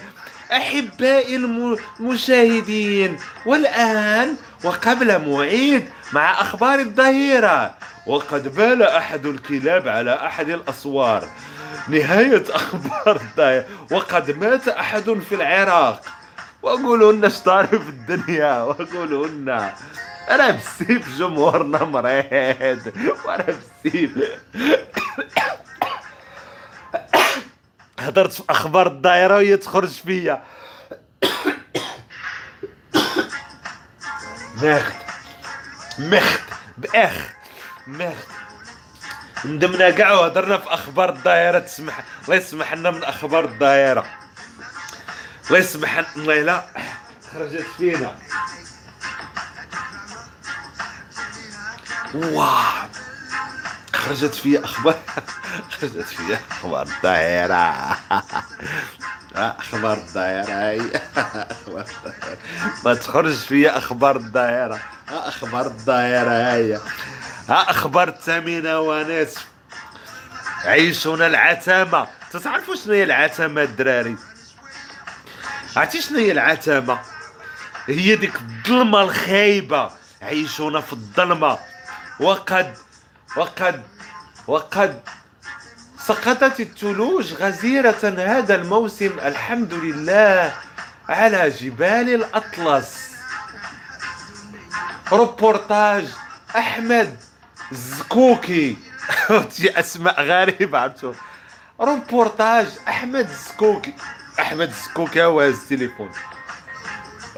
[0.52, 7.74] أحبائي المشاهدين والآن وقبل موعد مع أخبار الظهيرة
[8.08, 11.28] وقد بال أحد الكلاب على أحد الأسوار.
[11.88, 13.66] نهاية أخبار الظهيرة.
[13.92, 16.02] وقد مات أحد في العراق.
[16.62, 18.62] وأقول لنا طاري في الدنيا.
[18.62, 19.74] وأقول لنا
[20.30, 22.94] أنا بسيف جمهورنا مريض
[23.26, 23.46] وأنا
[23.86, 24.12] بسيف
[28.06, 30.44] هضرت في أخبار الدائرة وهي تخرج فيا.
[34.56, 34.96] مخت.
[36.00, 36.44] مخت.
[36.78, 37.13] بأخ.
[37.88, 38.28] مخت.
[39.46, 41.60] ندمنا كاع وهضرنا في أخبار الدائرة.
[41.60, 44.06] تسمح الله يسمح لنا من أخبار الدائرة.
[45.48, 46.65] الله يسمح الله لا.
[47.34, 48.15] خرجت فينا.
[52.13, 52.89] واه
[53.96, 55.00] خرجت فيا أخبار
[55.80, 57.98] خرجت فيا أخبار الدائرة
[59.36, 60.82] أخبار الدائرة هاي
[61.18, 61.86] أخبار
[62.86, 64.80] ما تخرج فيا أخبار الدائرة
[65.10, 66.80] أخبار الدائرة هاي
[67.50, 69.46] ها أخبار الثامنة ونصف.
[70.66, 72.08] عيشونا العتامة
[72.44, 74.16] تعرفوا شنو هي العتامة الدراري؟
[75.76, 77.00] عرفتي شنو هي العتامة
[77.88, 79.92] هي ديك الظلمة الخايبة.
[80.22, 81.58] عيشونا في الظلمة.
[82.20, 82.78] وقد
[83.36, 83.84] وقد
[84.48, 85.02] وقد
[86.00, 90.54] سقطت الثلوج غزيرة هذا الموسم الحمد لله
[91.10, 93.15] على جبال الأطلس.
[95.12, 96.06] روبورتاج
[96.56, 97.17] أحمد
[97.71, 98.78] زكوكي.
[99.80, 101.13] أسماء غريبة عرفتوا
[101.80, 103.93] روبورتاج أحمد زكوكي.
[104.39, 106.12] أحمد زكوكي هو التليفون.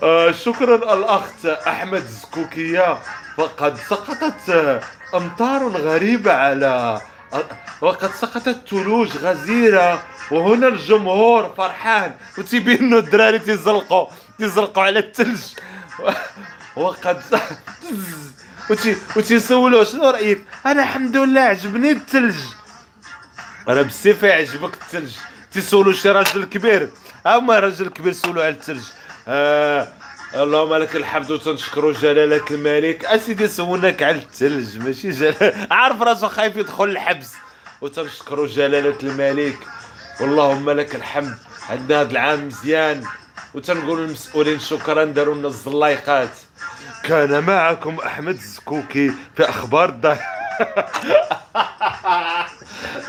[0.03, 2.97] آه شكرا الأخت أحمد زكوكية.
[3.37, 4.81] فقد سقطت
[5.15, 7.01] أمطار غريبة على
[7.81, 14.07] وقد سقطت ثلوج غزيرة وهنا الجمهور فرحان وتيبينو الدراري تيزلقوا
[14.39, 15.41] تيزلقوا على الثلج
[16.75, 17.21] وقد
[18.69, 22.35] وتي وتيسولوا شنو رأيك؟ أنا الحمد لله عجبني الثلج
[23.69, 25.15] أنا بزاف يعجبك الثلج
[25.51, 26.89] تيسولوا شي راجل كبير.
[27.27, 28.83] أما راجل كبير سولوا على الثلج
[29.27, 29.87] آه
[30.35, 33.05] اللهم لك الحمد وتنشكروا جلالة الملك.
[33.05, 37.33] أسيدي سولناك على الثلج ماشي جلالة عارف راسو خايف يدخل الحبس.
[37.81, 39.57] وتنشكروا جلالة الملك.
[40.21, 41.37] واللهم لك الحمد.
[41.69, 43.03] عندنا هذا العام مزيان.
[43.53, 46.29] وتنقول للمسؤولين شكرا داروا لنا الزلايقات.
[47.03, 50.17] كان معكم أحمد الزكوكي في أخبار الدار.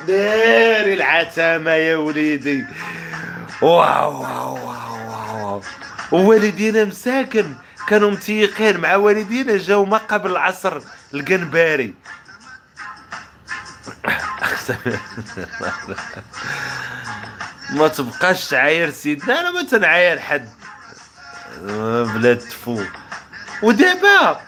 [0.08, 2.64] داري العتامة يا وليدي.
[3.62, 5.62] واو واو واو واو.
[6.12, 7.54] ووالدينا مساكن.
[7.88, 10.80] كانوا متيقين مع والدينا جاو ما قبل العصر
[11.14, 11.94] القنباري.
[17.70, 20.48] ما تبقاش تعاير سيدنا أنا ما تنعاير حد.
[22.14, 22.82] بلا تفو.
[23.62, 24.40] ودابا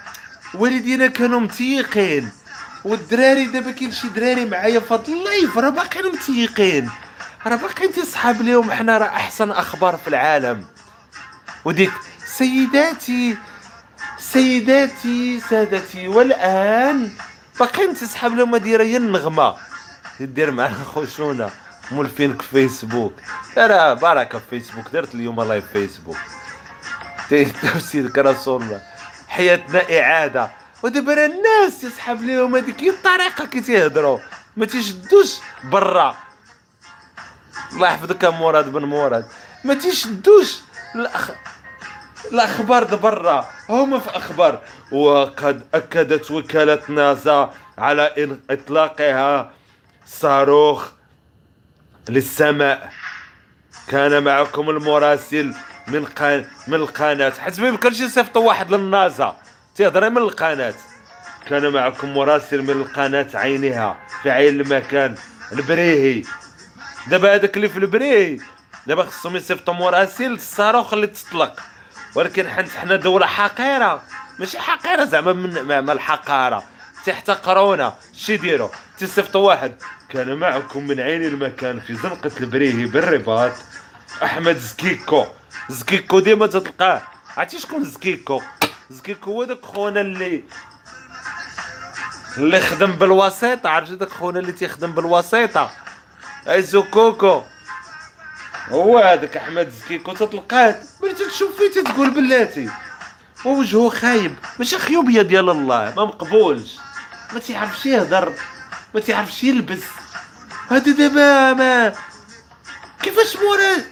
[0.54, 2.30] والدينا كانوا متيقين.
[2.84, 6.90] والدراري دابا كاين شي دراري معايا هاد ال live راه باقيين متيقين.
[7.46, 10.66] راه باقيين تيصحاب ليهم حنا راه أحسن أخبار في العالم.
[11.64, 11.92] وديك
[12.26, 13.36] سيداتي
[14.18, 17.10] سيداتي سادتي والآن
[17.60, 19.56] باقيين تسحب لهم دايره هي النغمة.
[20.20, 21.50] دير معنا خشونه
[21.90, 23.12] مولفينك في فيسبوك.
[23.58, 24.88] راه بركه في فيسبوك.
[24.92, 26.16] درت اليوم live فيسبوك.
[27.62, 28.82] تفسيرك رسول الله
[29.28, 30.50] حياتنا إعادة.
[30.82, 34.18] ودابا الناس تسحب لهم هذيك الطريقة كي تيهضروا
[34.56, 36.16] ما تيشدوش برا.
[37.72, 39.26] الله يحفظك مراد بن مراد.
[39.64, 40.56] ما تيشدوش
[40.94, 41.30] الأخ...
[42.32, 44.60] الأخبار برا هما في أخبار.
[44.92, 49.52] وقد أكدت وكالة ناسا على إطلاقها.
[50.06, 50.88] صاروخ
[52.08, 52.92] للسماء.
[53.88, 55.54] كان معكم المراسل
[55.88, 56.46] من قان...
[56.68, 57.30] من القناة.
[57.30, 59.36] حيت ما يمكنش يصيفطوا واحد للنازا.
[59.76, 60.74] تيهضر من القناة.
[61.46, 65.14] كان معكم مراسل من القناة عينها في عين المكان.
[65.52, 66.22] البريهي.
[67.06, 68.38] دابا هذاك اللي في البريهي.
[68.86, 71.60] دابا خصهم يصيفطوا مراسل الصاروخ اللي تطلق.
[72.14, 74.02] ولكن حنا حنا دولة حقيرة.
[74.38, 76.64] ماشي حقيرة زعما من ما الحقارة.
[77.06, 79.74] تحتقرونا شي ديروا تيصيفطوا واحد.
[80.08, 83.52] كان معكم من عين المكان في زنقة البريهي بالرباط
[84.22, 85.26] أحمد زكيكو.
[85.68, 87.02] زكيكو ديما تتلقاه
[87.36, 88.42] عرفتي شكون زكيكو؟
[88.90, 90.44] زكيكو هو داك خونا اللي
[92.36, 93.68] اللي خدم بالوسيطة.
[93.70, 95.70] عرفتي داك خونا اللي تيخدم بالوسيطة؟
[96.48, 97.42] اي زكوكو
[98.68, 102.70] هو هذاك أحمد زكيكو تتلقاه ملي تشوف فيه تقول بلاتي.
[103.44, 104.36] ووجهه خايب.
[104.58, 105.94] ماشي خيوبيه ديال الله.
[105.96, 106.78] ما مقبولش.
[107.32, 108.32] ما تيعرفش يهضر.
[108.94, 109.82] ما تيعرفش يلبس.
[110.70, 111.94] هادي دابا ما
[113.02, 113.84] كيفاش مورا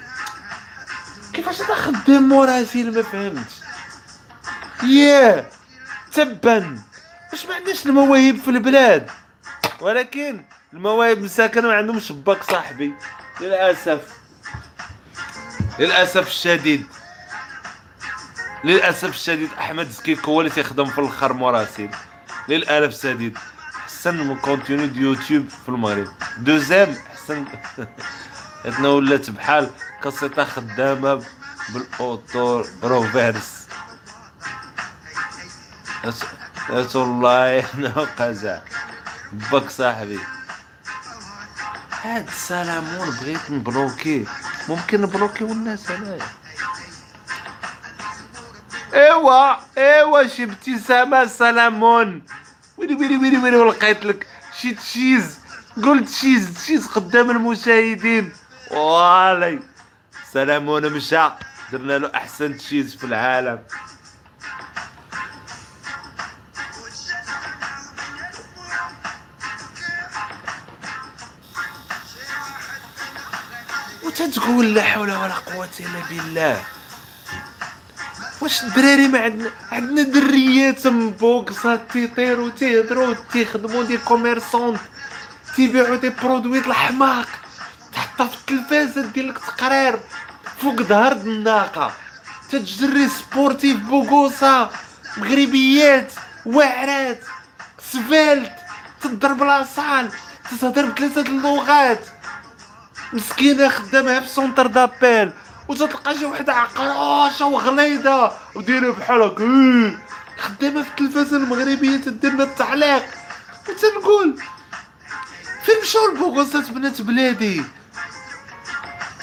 [1.32, 3.52] كيفاش تا خدام مراسل ما فهمتش.
[4.82, 5.46] ياه
[6.12, 6.82] تبا
[7.32, 9.10] واش ما عندناش المواهب في البلاد.
[9.80, 12.94] ولكن المواهب مساكن ما عندهمش باك صاحبي.
[13.40, 14.17] للأسف.
[15.78, 16.86] للأسف الشديد
[18.64, 21.90] للأسف الشديد أحمد زكيك هو اللي تيخدم في الآخر مراسل
[22.48, 23.38] للاسف الشديد
[23.76, 26.08] احسن من كونتيني دي يوتيوب في المغرب.
[26.38, 27.44] دوزيام احسن
[28.64, 29.70] عندنا ولات بحال
[30.02, 31.24] كاسيطه خدامة
[31.68, 33.66] بالاوتو روفيرس
[36.94, 38.58] والله إنه قزع.
[39.32, 40.20] بك صاحبي.
[42.02, 44.24] هاد السلامون بغيت نبلوكي
[44.68, 46.26] ممكن نبلوكي الناس هنايا.
[48.94, 52.22] ايوا ايوا شي ابتسامه سلامون.
[52.76, 54.26] ويلي ويلي ويلي ويلي ولقيت لك
[54.60, 55.38] شي تشيز.
[55.84, 58.32] قلت شيز تشيز قدام المشاهدين.
[58.70, 59.60] والي
[60.32, 61.30] سلامون مشى
[61.72, 63.58] درنا له أحسن تشيز في العالم.
[74.20, 76.64] وتتقول لا حول ولا قوة إلا بالله.
[78.40, 84.80] واش الدراري ما عندنا عندنا دريات مبوكسات تيطيروا تيهضروا تيخدموا دي كوميرسونت
[85.56, 87.28] تيبيعوا دي برودوي الحماق.
[87.92, 90.00] تحطها في التلفازة دير لك تقرير
[90.62, 91.92] فوق ظهر الناقه
[92.50, 94.70] تجري سبورتيف بوكوسا
[95.16, 96.12] مغربيات
[96.46, 97.20] واعرات
[97.92, 98.52] سفالت
[99.00, 100.10] تضرب لاصال
[100.50, 102.00] تهضر بثلاثة اللغات.
[103.12, 105.32] مسكينة خدامها في سونتر دابيل
[105.68, 109.98] وتتلقى شي وحدة عقراشه وغليظة وديرها بحال هكا
[110.38, 113.04] خدامة في التلفازه المغربية تدير لنا التعليق.
[113.68, 114.42] وتنقول
[115.62, 117.64] فين مشاو البوغوسات بنات بلادي.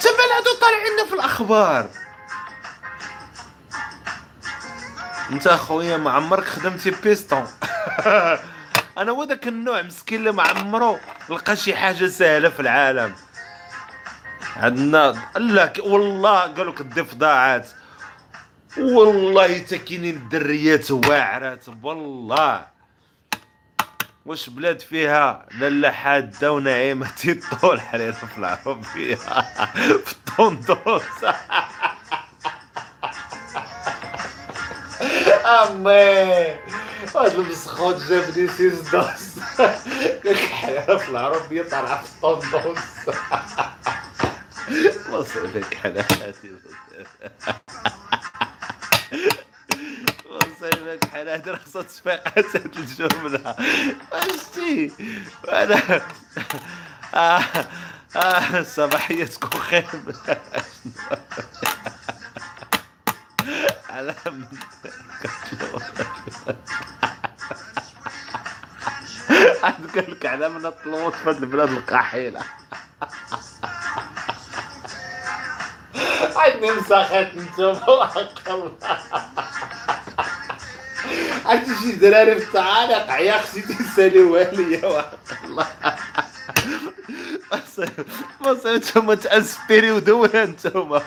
[0.00, 1.88] تما هادو طالعين في الأخبار.
[5.32, 7.46] انت أخويا ما عمرك خدمتي بيستون.
[8.98, 13.14] أنا هو داك النوع مسكين اللي ما عمرو لقى شي حاجة سهلة في العالم.
[14.56, 17.68] عندنا لا والله قالوا لك الضفدعات
[18.78, 22.66] والله تا كاينين الدريات واعرات والله.
[24.26, 29.14] واش بلاد فيها؟ لاله حادة ونعيمة تيطول حريره في العربيه
[30.04, 31.02] في الطوندوس
[35.46, 36.56] أمي
[37.16, 42.78] هاد المسخوت جابني سيز دوس قالك حريره في العربيه طالعه في الطوندوس
[45.10, 46.52] وصلك حلاتي
[50.30, 53.56] وصلك حلاتي رخصة تفاقات هاد الجملة.
[54.12, 54.92] ماشي.
[55.48, 56.02] أنا
[57.14, 57.42] آه
[58.16, 59.84] آه صباحيتكم خير.
[63.90, 64.14] على
[69.62, 72.40] عاد قال لك على من الطلوط في البلاد القحيله
[76.36, 78.72] عندي مساخات نتوما وحق الله
[81.46, 85.66] عندي شي دراري في التعالق عيا خصيتي تساليوها ليا وحق الله
[88.46, 91.02] بس انتوما تاسبيريو دوله انتوما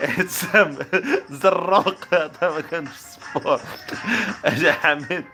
[0.00, 0.78] اتسام
[1.30, 2.88] زروق هذا ما كانش
[3.34, 3.60] سبور
[4.44, 5.24] أجا حميد.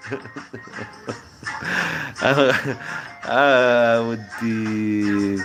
[3.26, 5.42] آه ودي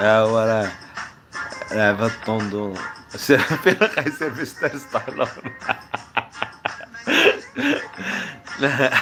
[0.00, 0.68] آه ولا
[1.72, 2.10] لعبة
[3.86, 5.28] قيصر في ستار ستالون
[8.60, 8.90] لا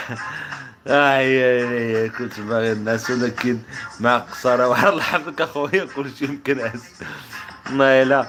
[0.87, 3.59] آه كنت باغي الناس ولكن
[4.01, 6.81] مع قصارى واحد لحظك أخويا كلشي يمكن أس.
[7.67, 8.29] والله لا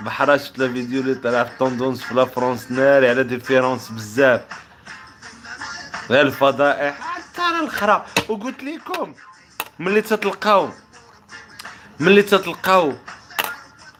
[0.00, 4.40] بحرا شفت la vidéo اللي طلع في tendances في la France ناري la différence بزاف.
[6.10, 9.14] غير الفضائح حتى أنا الخرا وقلت لكم
[9.78, 10.68] ملي تتلقاو
[12.02, 12.94] ملي تتلقاو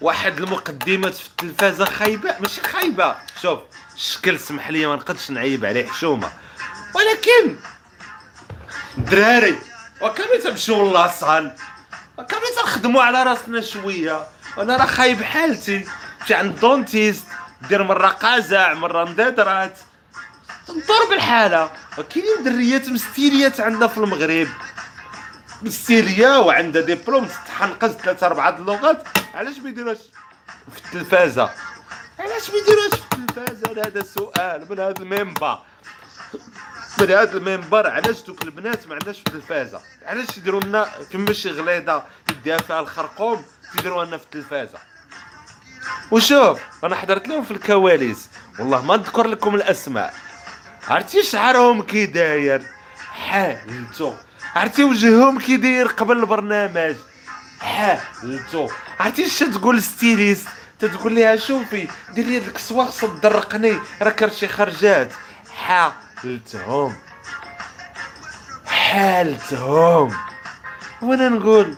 [0.00, 3.58] واحد المقدمات في التلفازة خايبة ماشي خايبة شوف
[3.96, 6.32] الشكل سمح لي ما نقدش نعيب عليه حشومة.
[6.94, 7.56] ولكن
[8.96, 9.58] دراري
[10.00, 11.54] وكامل تمشيو لاصال
[12.18, 14.26] وكامل تنخدموا على راسنا شوية؟
[14.58, 15.86] أنا راه خايب حالتي
[16.24, 17.24] مشي عند دونتيست
[17.68, 19.78] دير مرة قازع مرة مدادرات.
[20.66, 24.48] تنضرب الحاله وكاينين دريات مستيريات عندنا في المغرب.
[25.62, 29.08] مستيريه وعندها ديبلوم تحنقز ثلاثة أربعة اللغات.
[29.34, 29.98] علاش ما يديروهاش
[30.72, 31.50] في التلفازة.
[32.18, 35.58] علاش ما يديروهاش في التلفازة؟ هذا السؤال من هذا المنبر.
[37.00, 37.86] من هذا المنبر.
[37.90, 42.80] علاش دوك البنات ما عندهاش في التلفازة؟ علاش يديروا لنا كما شي غليظه يديها فيها
[42.80, 43.44] الخرقوم
[43.78, 44.78] يديروها لنا في التلفازة؟
[46.10, 48.28] وشوف أنا حضرت لهم في الكواليس.
[48.58, 50.14] والله ما نذكر لكم الأسماء.
[50.88, 52.62] عرفتي شعرهم كي داير؟
[53.12, 54.14] حالتو.
[54.56, 56.96] عرفتي وجههم كي داير قبل البرنامج؟
[57.60, 58.68] حالتو
[59.00, 65.12] عرفتي اش تقول styliste؟ تتقول ليها شوفي دير لي ديك الصواغ تدرقني راه كرشي خرجات.
[65.54, 66.96] حالتهم
[68.66, 70.16] حالتهم
[71.02, 71.76] وأنا نقول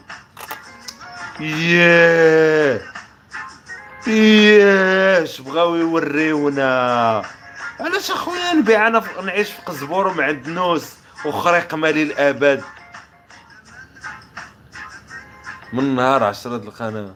[1.40, 2.80] ياه
[4.06, 7.22] ياش بغاو يوريونا؟
[7.80, 9.02] علاش اخويا نبيع أنا.
[9.24, 10.30] نعيش في قزبور ومع
[11.24, 12.64] وخريق مالي الابد
[15.72, 17.14] من نهار عشرة القناة.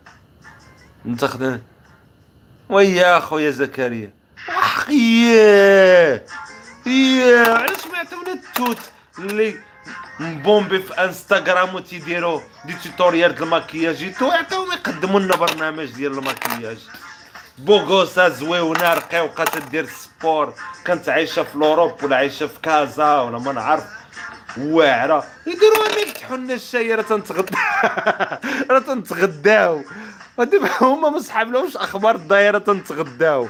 [1.07, 1.63] انت خدام.
[2.69, 4.11] ويا خويا زكريا.
[4.49, 6.23] وحق ياه
[6.87, 8.79] علاش ما عطيونا التوت
[9.19, 9.57] اللي
[10.21, 14.15] مبومبي في انستغرام وتيديروا دي توتوريال د الماكياج.
[14.15, 16.79] تو عطيوهم يقدموا لنا برنامج ديال الماكياج.
[17.59, 20.55] بوغوسا زويونة رقيقة تدير السبور
[20.85, 23.98] كانت عايشة في لوروب ولا عايشة في كازا ولا ما نعرف.
[24.63, 25.27] واعرة.
[25.47, 27.57] يديروها لنا يفتحوا لنا الشاي راه تنتغدى
[28.71, 29.85] راه تنتغداو.
[30.37, 33.49] ودابا هما ما صحابلهمش أخبار الدايره تنتغداو.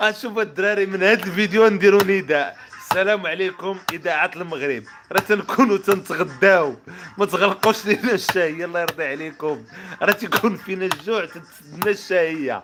[0.00, 2.56] أشوف الدراري من هذا الفيديو نديروا نداء.
[2.90, 4.82] السلام عليكم إذاعة المغرب.
[5.12, 6.74] راه تنكونوا تنتغداو.
[7.18, 9.64] ما تغلقوش لينا الشاي الله يرضي عليكم.
[10.02, 12.62] راه تيكون فينا الجوع تتسدنا الشاهيه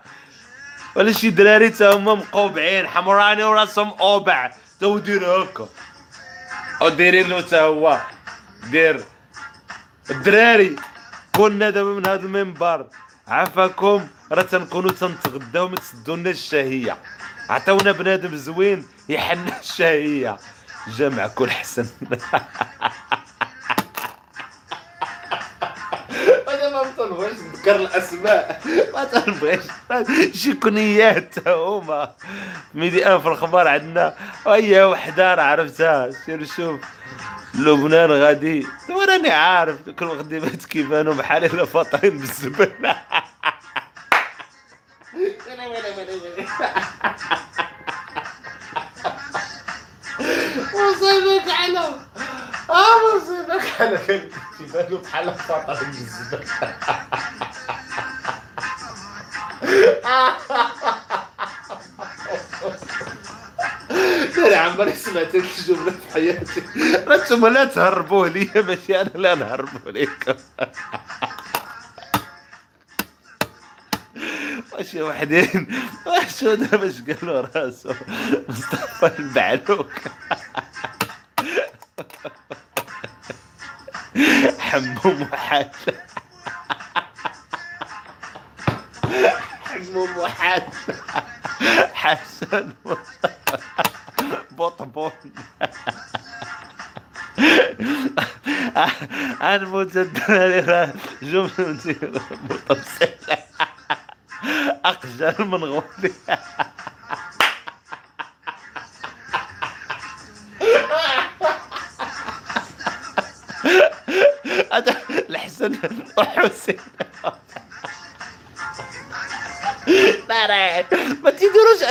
[0.96, 4.52] ولا شي دراري تا هما مقوبعين حمراني وراسهم أوبع.
[4.80, 5.68] تو دير هكا.
[6.82, 8.00] أو دايرين له تا هو
[8.70, 9.04] دير.
[10.10, 10.76] الدراري
[11.36, 12.86] كنا دابا من هذا المنبر.
[13.28, 16.96] عافاكم راه تنكونوا تنتغداو ما تسدونا الشهية.
[17.50, 20.36] عطاونا بنادم زوين يحن الشهية.
[20.88, 21.50] جمع كل
[26.82, 28.60] ما تنبغيش نذكر الأسماء.
[28.94, 29.62] ما تنبغيش
[30.34, 32.12] شي كنيات هما.
[32.74, 34.14] ميدي في الخبر عندنا.
[34.46, 36.10] هي وحدة راه عرفتها.
[36.10, 36.80] سير شوف.
[37.54, 38.66] لبنان غادي.
[38.88, 39.76] وراني عارف.
[39.98, 42.96] كل مقدمات كيبانوا بحال إلا فاطرين بالزبله
[50.74, 51.94] وصيبك على
[52.70, 53.98] آه وصيبك على
[54.58, 56.44] كيبانوا بحال فاطرين بالزبله
[64.46, 66.62] أنا عمري سمعت هذه الجمله في حياتي.
[67.14, 70.34] أنتم لا تهربوا لي ماشي أنا لا نهربوا لكم
[74.72, 77.94] واش وحدين؟ واش هذا؟ باش قالوا راسو
[78.48, 79.92] مصطفى البعلوك.
[84.74, 85.28] حموم.
[85.32, 85.70] وحاجه
[89.64, 90.72] حموم وحاجه
[91.94, 92.74] حسن.
[94.50, 95.12] بطبون
[99.42, 100.90] أنا متدرر
[101.22, 102.20] جملة
[102.50, 103.38] متصلة
[104.84, 106.12] أقجر من غولي.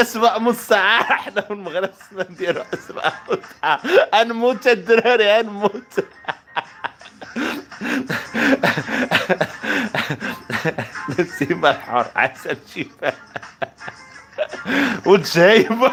[0.02, 6.06] أسماء مستعارة إحنا في المغرب نديرو أسماء مستعارة نموت الدراري نموت
[11.20, 13.16] نسيم الحر عسل شفاء
[15.06, 15.92] وتشايبة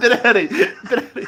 [0.00, 0.46] دراري
[0.84, 1.26] دراري.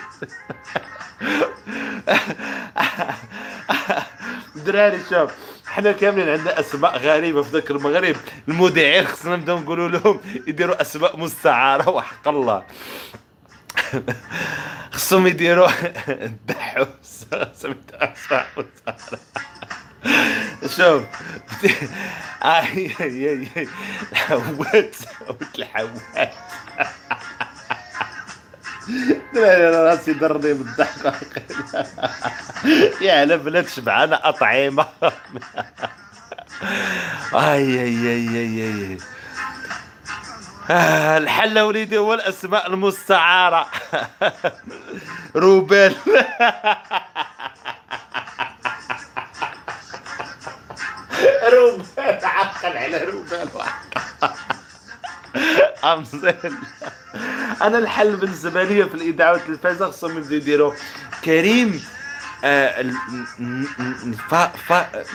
[4.57, 5.30] دراري شوف.
[5.72, 8.16] حنا كاملين عندنا أسماء غريبة في ذاك المغرب.
[8.48, 12.62] المذيعين خصنا نبدأو نقولوا لهم يديروا أسماء مستعارة وحق الله.
[14.92, 15.68] خصهم يديروا
[16.08, 17.26] الدحوس
[17.60, 19.20] سميتها أسماء مستعارة.
[20.76, 21.04] شوف.
[22.44, 23.68] آي آي آي
[24.12, 24.96] الحوات
[25.58, 26.34] الحوات
[29.36, 31.42] أنا راسي ضرني بالضحك
[33.00, 34.86] يا على بلاد شبعانه أطعمة.
[37.34, 38.98] أي أي أي أي أي
[40.70, 43.66] آه الحل وليدي هو الأسماء المستعارة.
[45.36, 45.96] روبال
[51.52, 53.48] روبال عقل على روبال
[55.84, 56.54] امزل
[57.62, 60.74] أنا الحل بالنسبة لي في الاذاعه والتلفازه خصهم يبداو يديروا.
[61.24, 61.84] كريم
[62.44, 62.92] آه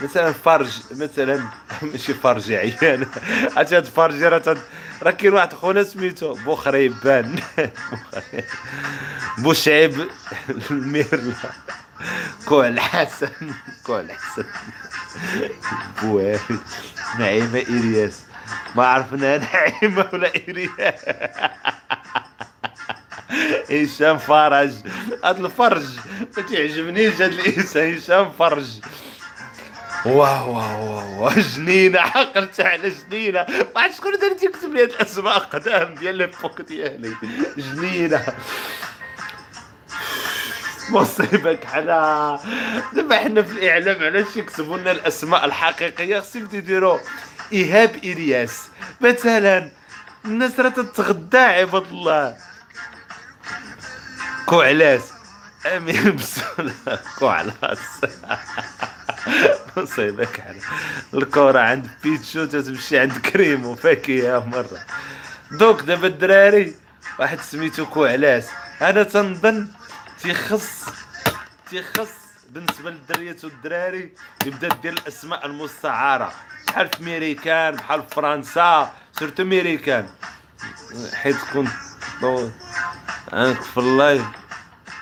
[0.02, 1.48] مثلا فرج مثلا
[1.82, 3.06] ماشي فرج عيان.
[3.56, 7.40] عاد هاد فرج راه كاين واحد خونا سميتو بوخريبان.
[9.38, 10.08] بوشعيب
[10.70, 11.34] الميرلا.
[12.46, 13.30] كوع الحسن
[13.86, 14.44] كوع الحسن
[16.02, 16.38] بواري
[17.18, 18.20] نعيمة إلياس.
[18.76, 21.00] ما عرفنا نعيمة ولا إلياس.
[23.70, 24.72] هشام فرج
[25.24, 25.86] هذا الفرج
[26.36, 28.66] ما تعجبنيش هذا الإنسان هشام فرج.
[30.06, 33.46] واه واه واه جنينة عقلت على جنينة.
[33.74, 37.16] ما عرفت شكون اللي تكتب لي هاد الأسماء قدام ديال ليبوك ديالي.
[37.56, 38.26] جنينة.
[40.90, 42.38] مصيبك على
[42.92, 46.98] دابا حنا في الإعلام علاش يكتبوا لنا الأسماء الحقيقية؟ خصهم يديروا
[47.52, 48.62] إيهاب إلياس.
[49.00, 49.70] مثلا
[50.24, 52.36] الناس راه تتغدى عباد الله.
[54.48, 55.12] كوعلاس
[55.66, 56.74] امين بسولة.
[57.18, 57.78] كوعلاس
[59.76, 60.60] نصيبك على
[61.14, 64.80] الكرة عند بيتشو تمشي عند كريم وفاكهة مرة.
[65.50, 66.74] دوك دابا الدراري
[67.18, 68.48] واحد سميتو كوعلاس
[68.82, 69.68] أنا تنظن
[70.22, 70.84] تيخص
[71.70, 72.10] تيخص
[72.50, 74.12] بالنسبة للدريات والدراري
[74.46, 76.32] يبدأ دير الأسماء المستعارة.
[76.68, 80.08] بحال في ميريكان بحال في فرنسا سورتو ميريكان
[81.14, 81.87] حيت كنت
[83.32, 84.24] عندك في اللايف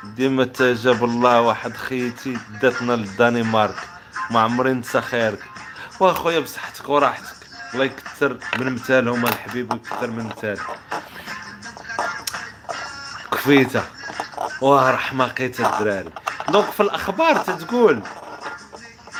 [0.04, 3.76] ديما تجاب الله واحد خيتي داتنا للدنمارك
[4.30, 5.38] ما عمري ننسى خيرك.
[6.00, 7.36] واخويا بصحتك وراحتك.
[7.74, 10.66] الله يكثر من مثالهم الحبيب ويكثر من مثالك
[13.32, 13.82] كفيتة.
[14.60, 16.10] واه رحماقيته الدراري.
[16.48, 18.02] دونك في الأخبار تتقول.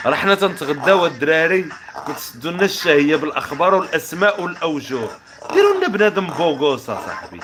[0.06, 1.68] رحنا تنتغداو الدراري.
[2.06, 5.08] كتسدوا لنا الشهية بالأخبار والأسماء والاوجه
[5.52, 7.40] ديروا لنا بنادم بوغوس صاحبي.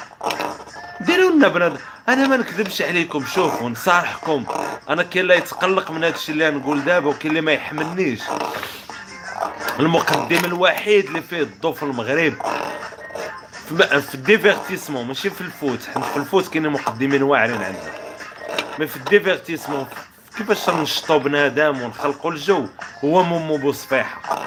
[1.12, 1.76] ديروا لنا بنادم
[2.08, 4.44] أنا ما نكذبش عليكم شوفوا نصارحكم.
[4.88, 8.20] أنا كاين اللي يتقلق من هذا الشيء اللي نقول دابا وكاين اللي ما يحملنيش.
[9.80, 12.34] المقدم الوحيد اللي فيه الضو في المغرب.
[14.00, 15.78] في ال divertissement ماشي في ال foot.
[15.94, 17.92] حنا في ال foot كاينين مقدمين واعرين عندنا.
[18.78, 19.86] mais في ال divertissement
[20.38, 22.66] كيفاش نشطو بنادم ونخلقوا الجو؟
[23.04, 24.46] هو مومو بوصفيحة.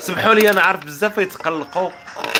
[0.00, 1.90] سمحوا لي أنا عارف بزاف يتقلقوا.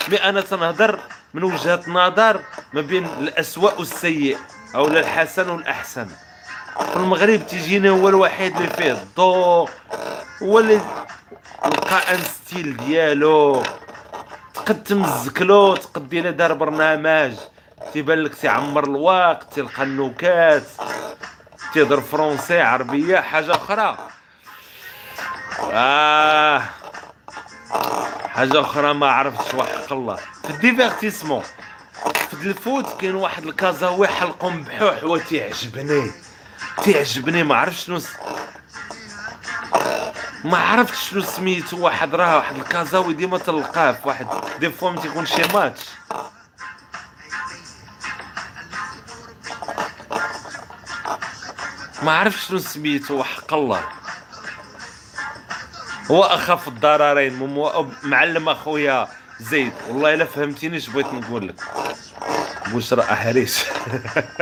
[0.08, 0.98] mais أنا تنهضر
[1.34, 2.40] من وجهة نظر
[2.72, 4.38] ما بين الاسوء والسيء
[4.74, 6.08] أو الحسن والأحسن.
[6.92, 9.70] في المغرب تيجينا هو الوحيد اللي فيه الضوء
[10.42, 10.80] هو اللي
[11.66, 13.62] لقى أن ستيل ديالو.
[14.54, 17.32] تقد تمزكلو تقد دير دار برنامج.
[17.92, 20.62] تيبان لك تيعمر الوقت تلقى النكات
[21.72, 23.98] تيهضر فرونسي عربية حاجة أخرى.
[25.72, 26.62] آه.
[28.28, 30.16] حاجة أخرى ما عرفتش وحق الله.
[30.16, 31.42] في الديفيرتيسمون
[32.30, 36.10] في الفوت كاين واحد الكازاوي حلقهم بحوح هو تيعجبني
[36.82, 38.00] تيعجبني ما عرفتش شنو
[40.44, 44.26] ما عرفتش شنو سميتو واحد راه واحد الكازاوي ديما تلقاه في واحد
[44.60, 45.80] دي فوا تيكون شي ماتش.
[52.02, 53.99] ما عرفتش شنو سميتو وحق الله.
[56.10, 57.32] هو اخف الضررين
[58.02, 59.08] معلم أخويا
[59.40, 59.72] زيد.
[59.88, 61.54] والله إلا فهمتيني اش بغيت نقول لك.
[62.74, 63.64] بشرى احريش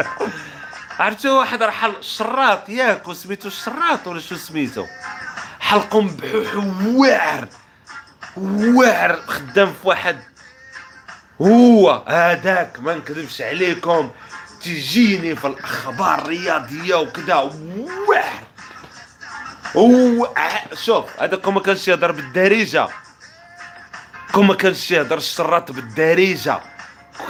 [1.01, 4.85] عرفتو واحد راه شراط ياك وسميتو الشراط ولا شو سميتو؟
[5.61, 7.49] حلقهم بحوح واعر
[8.37, 10.19] واعر خدام في واحد.
[11.43, 14.11] هو هذاك ما نكذبش عليكم.
[14.61, 17.35] تجيني في الأخبار الرياضية وكذا.
[18.09, 18.48] واعر
[20.75, 22.89] شوف هذا كون ما كانش يهضر بالدارجة.
[24.33, 26.61] كون ما كانش يهضر الشراط بالدارجة.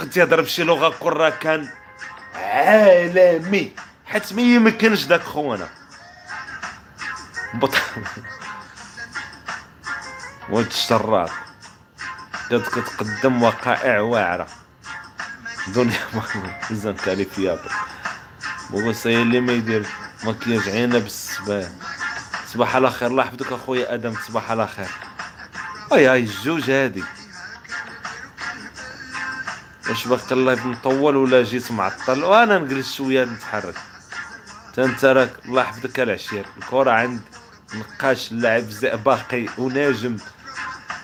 [0.01, 1.68] كنت يهضر بشي لغة كرة كان
[2.34, 3.72] عالمي.
[4.07, 5.68] حيت ما يمكنش داك خونا.
[7.55, 7.74] بط
[10.51, 11.30] ولد الشراط
[12.51, 14.47] كانت كتقدم وقائع واعرة.
[15.68, 16.01] دنيا
[16.70, 17.72] ميزان تالي فيابر
[18.70, 19.86] بابا سي اللي ما يدير
[20.24, 21.72] مكياج عينه بالسبان
[22.53, 23.11] صباح على خير.
[23.11, 24.89] الله يحفظك اخويا آدم صباح على خير.
[25.93, 27.05] أي هاي الجوج هادي.
[29.89, 33.75] واش باغي اللايف مطول ولا جيت معطل؟ وأنا نجلس شوية نتحرك.
[34.79, 36.47] أنت راك الله يحفظك العشير.
[36.59, 37.21] الكرة عند
[37.75, 38.65] نقاش اللاعب
[39.05, 40.17] باقي وناجم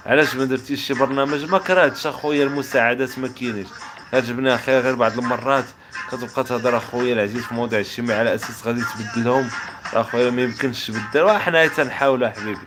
[0.06, 3.68] علاش ما درتيش شي برنامج؟ ما كرهتش أخويا المساعدات ما كاينش.
[4.12, 5.64] عجبني أخي غير بعض المرات.
[6.08, 9.50] كتبقى تهضر أخويا العزيز في مواضيع اجتماعيه على أساس غادي تبدلهم.
[9.94, 12.60] اخويا ما يمكنش تبدل وحنا تنحاولوا حبيبي.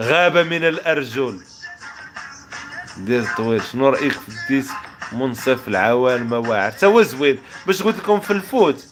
[0.00, 1.40] غابه من الأرجل.
[2.96, 3.62] دير طويل.
[3.72, 4.74] شنو رأيك في الديسك؟
[5.12, 7.38] منصف العوالم واعر تا هو زوين.
[7.66, 8.84] باش قلت لكم في الفوت.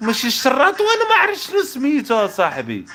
[0.00, 2.86] ماشي الشراط وأنا ما عرفت شنو سميتو صاحبي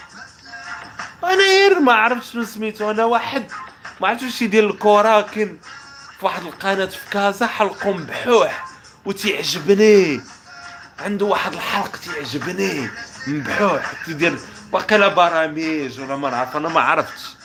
[1.24, 2.92] أنا غير ما عرفت شنو سميتو.
[2.92, 3.52] أنا واحد.
[4.02, 5.60] ما عرفتش واش يدير الكره كاين
[6.20, 8.66] في واحد القناة في كازا حلقهم بحوح
[9.06, 10.22] وتيعجبني
[11.00, 12.90] عنده واحد الحلق تيعجبني
[13.28, 14.40] مبحوح تيدير
[14.72, 17.36] واقيلا براميج ولا ما نعرف أنا ما عرفتش.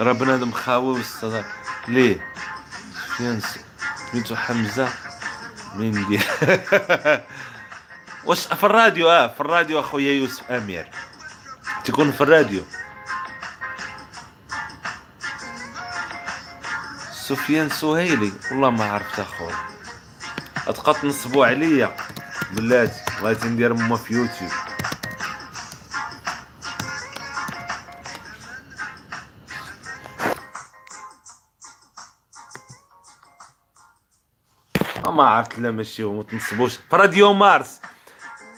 [0.00, 1.42] راه بنادم خاوي واستاذ
[1.88, 2.26] ليه؟
[3.16, 3.40] فين
[4.12, 4.88] سميتو حمزة.
[5.74, 6.24] مين ندير؟
[8.26, 10.90] واش في الراديو آه في الراديو أخويا يوسف أمير.
[11.84, 12.64] تكون في الراديو.
[17.12, 19.56] سفيان سهيلي والله ما عرفت اخويا
[20.68, 21.96] اتقى تنصبوا عليا
[22.52, 24.50] بلاتي بغيت ندير ماما في يوتيوب.
[35.06, 36.76] ما عرفت لا ماشي هو تنصبوش.
[36.76, 37.80] في راديو مارس.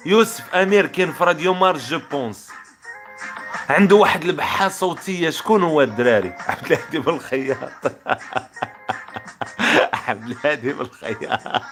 [0.07, 2.49] يوسف أمير كاين في راديو مارس جو بونس
[3.71, 7.59] عنده واحد البحة صوتية شكون هو الدراري؟ عبد الهادي بالخياط.
[10.09, 11.41] عبد الهادي بالخياط.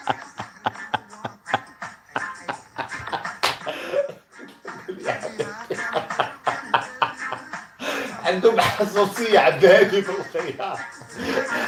[8.27, 10.79] عنده بحة صوتية عبد الهادي بالخياط.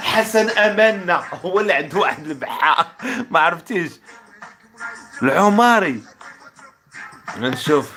[0.03, 2.87] حسن امنا هو اللي عنده واحد البحار
[3.31, 3.93] ما عرفتيش.
[5.23, 6.03] العماري.
[7.41, 7.91] نشوف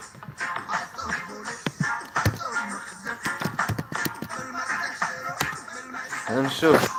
[6.30, 6.90] نشوف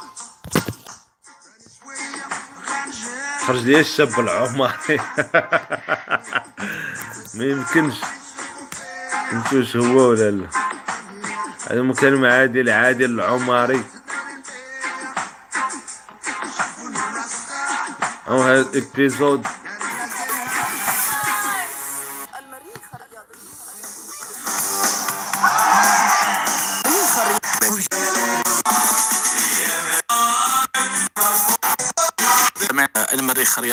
[3.47, 4.71] خرج لي الشاب العمري
[7.35, 7.95] ما يمكنش.
[9.31, 10.47] فهمتوش هو ولا لا.
[11.71, 13.85] هذا مكالمة عادل عادل العمري.
[18.29, 19.47] أو هذا الابيزود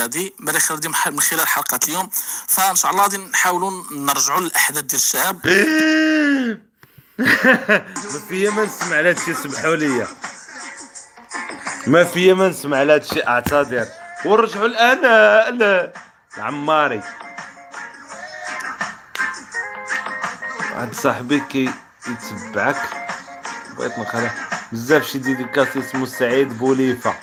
[0.00, 0.34] الرياضي.
[0.40, 2.10] المريخ الرياضي من خلال حلقة اليوم.
[2.48, 5.46] فان شاء الله غادي نحاولوا نرجعوا للاحداث ديال الشعب.
[8.12, 10.06] ما فيا ما نسمع على هادشي سمحوا لي.
[11.86, 13.86] ما فيا ما نسمع على هادشي أعتذر.
[14.24, 15.00] ونرجعوا الآن
[15.58, 15.92] لا
[16.38, 17.02] عماري
[20.74, 21.70] واحد صاحبي كي
[22.08, 23.10] يتبعك.
[23.76, 24.34] بغيت نخلع
[24.72, 27.14] بزاف شي ديديكاس اسمه سعيد بوليفة.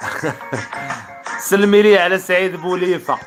[1.40, 3.18] سلمي لي على سعيد بوليفه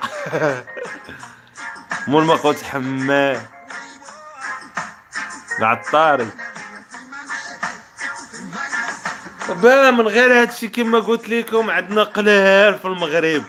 [2.08, 3.42] مول ما قلت حماه
[5.60, 6.28] العطاري.
[9.50, 13.44] با من غير هادشي كما قلت لكم عندنا قلال في المغرب.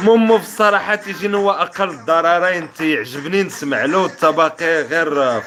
[0.00, 5.42] مومو في الصراحة تيجينا هو أقل الضررين تيعجبني نسمع له الطبقي غير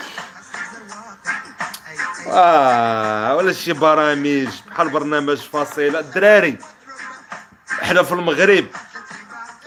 [2.27, 6.57] آه ولا شي برامج بحال برنامج فصيلة الدراري.
[7.81, 8.65] حنا في المغرب.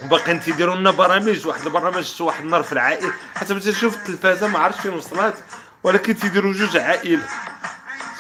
[0.02, 3.12] باقيين تيديروا لنا برامج واحد البرنامج شفت واحد النهار في العائلة.
[3.34, 5.34] حتى ملي تشوف التلفازة ما عرفتش فين وصلت
[5.82, 7.22] ولكن تيديروا جوج عائل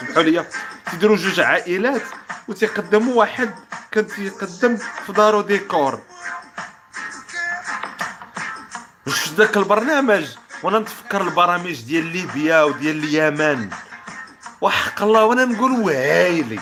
[0.00, 0.46] سمحوا لي
[0.90, 2.02] تيديروا جوج عائلات
[2.48, 3.54] وتيقدموا واحد
[3.90, 6.00] كان تيقدم في دارو ديكور.
[9.06, 10.26] واش ذاك البرنامج؟
[10.62, 13.70] وأنا نتفكر البرامج ديال ليبيا وديال اليمن.
[14.60, 16.60] وحق الله وأنا نقول وايلي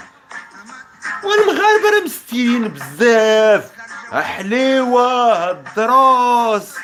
[1.24, 3.70] والمغاربة مستيين بزاف.
[4.12, 6.74] حليوه الدروس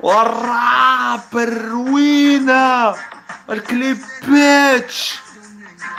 [0.00, 2.94] والراب الروينه
[3.50, 4.94] الكليبات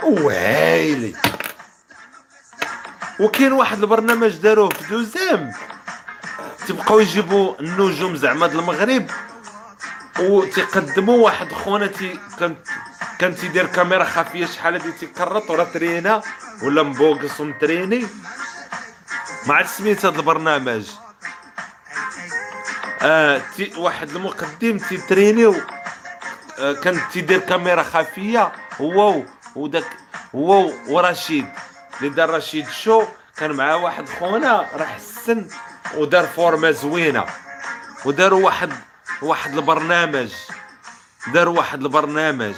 [0.02, 1.14] ويلي
[3.20, 5.52] وكاين واحد البرنامج داروه في دوزام
[6.68, 9.10] تبقاو يجيبوا النجوم زعما المغرب.
[10.20, 12.18] وتقدموا واحد خونا تي
[13.18, 16.22] كان تيدير كاميرا خفية شحال هادي تيكرط ورا ترينا
[16.62, 18.06] ولا مبوكس ومتريني
[19.46, 20.90] ما عرفت سميت هذا البرنامج.
[23.02, 25.54] آه تي واحد المقدم تيترينيو
[26.58, 29.22] آه كان تيدير كاميرا خفية هو
[29.56, 29.96] وداك
[30.34, 31.46] هو ورشيد.
[31.98, 33.04] اللي دار رشيد شو
[33.36, 35.48] كان معاه واحد خونا راه حسن
[35.94, 37.24] ودار فورمة زوينة.
[38.04, 38.72] وداروا واحد
[39.22, 40.32] واحد البرنامج.
[41.32, 42.54] داروا واحد البرنامج.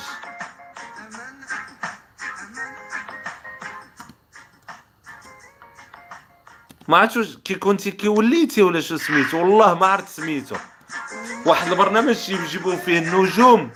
[6.90, 10.56] ما عرفتش كي كنتي كي وليتي ولا شو سميتو؟ والله ما عرفت سميتو.
[11.46, 13.70] واحد البرنامج تيجيبوا فيه النجوم.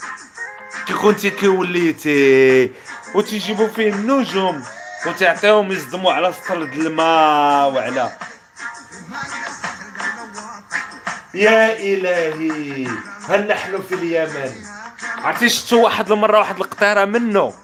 [0.87, 2.73] كي كنتي كي وليتي
[3.15, 4.63] وتيجيبوا فيه النجوم
[5.07, 8.13] وتعطيهم يصدموا على سطل الماء وعلى.
[11.35, 12.89] يا إلهي
[13.29, 14.53] هل نحن في اليمن؟
[15.19, 17.55] عرفتي شفتوا واحد المرة واحد القطيرة منه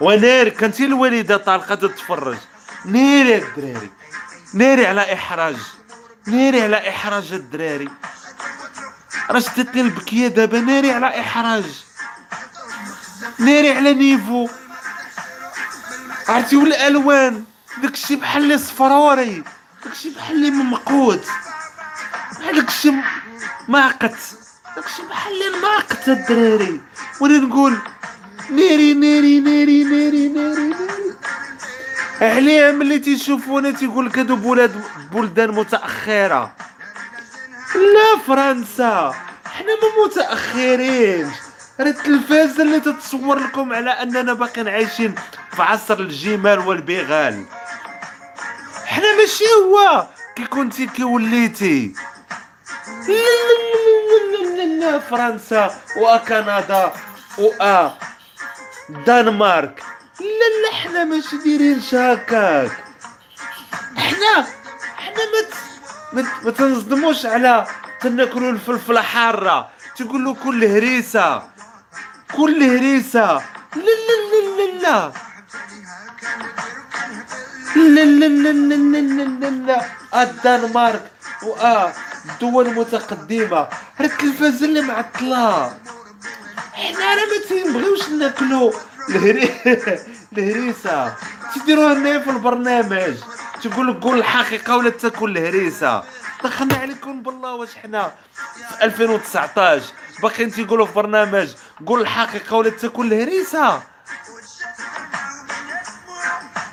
[0.00, 2.38] ونار كانت الوالده طالقة تتفرج.
[2.84, 3.90] ناري الدراري
[4.54, 5.56] ناري على إحراج.
[6.26, 7.88] ناري على إحراج الدراري.
[9.30, 10.60] راه شدتني البكية دابا.
[10.60, 11.64] ناري على إحراج.
[13.38, 14.48] ناري على نيفو.
[16.28, 17.44] عرفتي والألوان؟
[17.82, 19.44] داكشي بحال لي صفروري
[19.84, 21.24] داكشي بحال لي ممقوت
[22.54, 22.92] داكشي
[23.68, 24.16] ماقت.
[24.76, 26.80] داكشي بحال لي ماقت الدراري.
[27.20, 27.78] وأنا نقول
[28.50, 31.14] ناري ناري ناري ناري ناري ناري
[32.20, 36.52] عليها ملي تيشوفونا تيقول لك هادو بولاد بلدان متأخرة.
[37.74, 39.14] لا فرنسا.
[39.44, 41.32] حنا ما متأخرين.
[41.80, 45.14] راه التلفازه اللي تتصور لكم على أننا باقيين عايشين
[45.56, 47.44] في عصر الجمال والبغال.
[48.86, 50.06] حنا ماشي هو
[50.36, 51.94] كي كنتي كي وليتي.
[53.08, 56.92] لا لا لا لا لا فرنسا وكندا
[57.38, 57.94] وآ
[59.06, 59.82] دنمارك.
[61.00, 62.70] لا لا حنا ماشي دايرين هكاك
[63.96, 64.46] حنا
[64.96, 65.24] حنا
[66.12, 67.66] ما ما, تنصدموش على
[68.00, 71.42] تناكلوا الفلفله حاره تقول له كل هريسه
[72.36, 73.34] كل هريسه
[73.76, 75.12] لا لا لا لا
[77.76, 79.82] لا لا لا لا لا لا لا
[80.12, 81.10] لا الدنمارك
[81.42, 81.92] وآه
[82.30, 83.68] الدول المتقدمة راه
[84.00, 85.76] التلفازة اللي معطلة
[86.72, 88.74] حنا راه ما تنبغيوش ناكلو
[89.08, 89.50] الهري
[90.38, 91.14] الهريسة.
[91.54, 93.14] تيديروها لنا في البرنامج
[93.62, 96.02] تيقول لك قول الحقيقة ولا تاكل الهريسة.
[96.44, 98.12] دخلنا عليكم بالله واش حنا
[98.68, 99.84] في 2019
[100.22, 101.48] باقيين تيقولوا في برنامج
[101.86, 103.82] قول الحقيقة ولا تاكل الهريسة.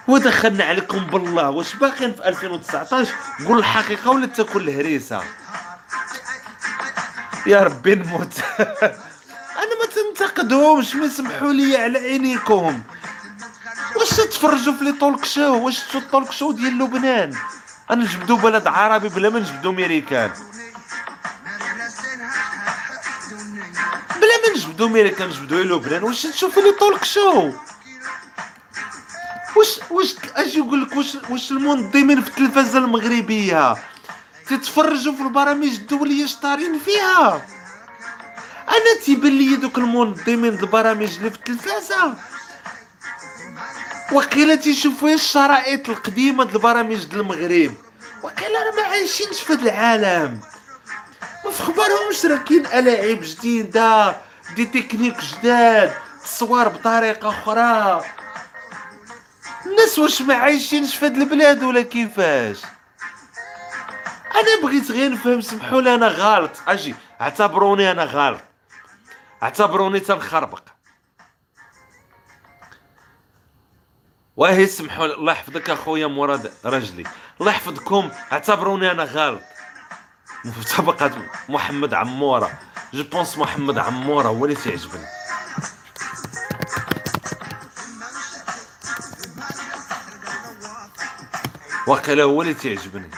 [0.07, 3.13] ودخلنا عليكم بالله واش باقيين في 2019
[3.47, 5.23] قول الحقيقة ولا تاكل الهريسة.
[7.47, 8.33] يا ربي نموت.
[9.61, 12.81] أنا ما تنتقدهمش ما سمحوا لي على عينيكم.
[13.99, 17.33] واش تتفرجوا في لي طولك شو واش شفتوا الطولك شو ديال لبنان؟
[17.91, 20.31] أنا نجبدوا بلد عربي بلا ما نجبدوا ميريكان
[24.15, 26.03] بلا ما نجبدوا ميريكان نجبدوا لبنان.
[26.03, 27.51] واش تشوفوا لي طولك شو
[29.55, 33.75] واش واش أجي يقول لك واش واش المنظمين في التلفزه المغربية
[34.47, 37.45] تتفرجوا في البرامج الدولية شطارين فيها؟
[38.69, 42.13] أنا تيبان لي دوك المنظمين البرامج اللي في التلفازة.
[44.11, 47.73] وقيلا تيشوفوا الشرائط القديمة د البرامج د المغرب.
[48.23, 50.39] وقيلا راه ما عايشينش في هذا العالم.
[51.45, 54.17] ما في خبارهمش راه كاين ألاعيب جديدة
[54.55, 55.93] دي تكنيك جداد
[56.23, 58.05] تصوير بطريقة أخرى.
[59.65, 62.61] الناس واش ما عايشينش في هاد البلاد ولا كيفاش؟
[64.35, 66.51] أنا بغيت غير نفهم سمحوا لي أنا غلط.
[66.67, 68.41] أجي اعتبروني أنا غلط.
[69.43, 70.61] اعتبروني تنخربق.
[74.37, 77.03] واه سمحوا لي الله يحفظك أخويا مراد رجلي.
[77.41, 78.11] الله يحفظكم.
[78.31, 79.41] اعتبروني أنا غلط.
[80.45, 82.59] مسابقة محمد عمورة.
[82.93, 85.05] جو بونس محمد عمورة هو اللي تيعجبني
[91.87, 93.09] واقيلا هو اللي تيعجبني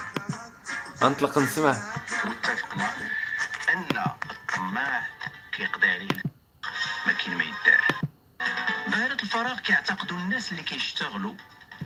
[1.03, 1.77] أنطلق نسمع.
[3.73, 3.85] إن
[4.59, 5.01] ما
[5.51, 6.07] كيقضي عليه
[7.07, 7.43] ما كاين ما
[8.99, 11.33] ظاهرة الفراغ كيعتقدوا الناس اللي كيشتغلوا.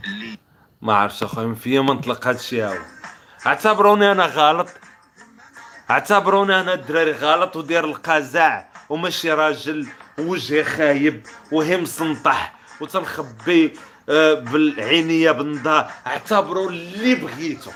[0.05, 0.37] اللي
[0.81, 2.77] ما عرفتش أخويا من فيا منطلق هادشي هاو.
[3.45, 4.69] اعتبروني أنا غلط؟
[5.89, 9.87] اعتبروني أنا الدراري غلط ودير القزع وماشي راجل
[10.17, 13.73] وجهي خايب وهي مسنطح وتنخبي
[14.09, 17.71] آه، بالعينية بالنظار اعتبروا اللي بغيتو.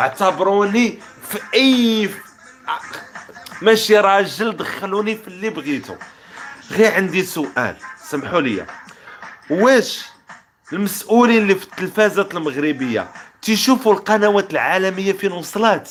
[0.00, 0.98] اعتبروني
[1.28, 2.10] في أي
[3.62, 5.96] ماشي راجل دخلوني في اللي بغيتو.
[6.70, 7.76] غير عندي سؤال.
[8.10, 8.66] سمحوا لي.
[9.50, 10.04] واش
[10.72, 13.08] المسؤولين اللي في التلفازات المغربية
[13.42, 15.88] تيشوفوا القنوات العالمية فين وصلت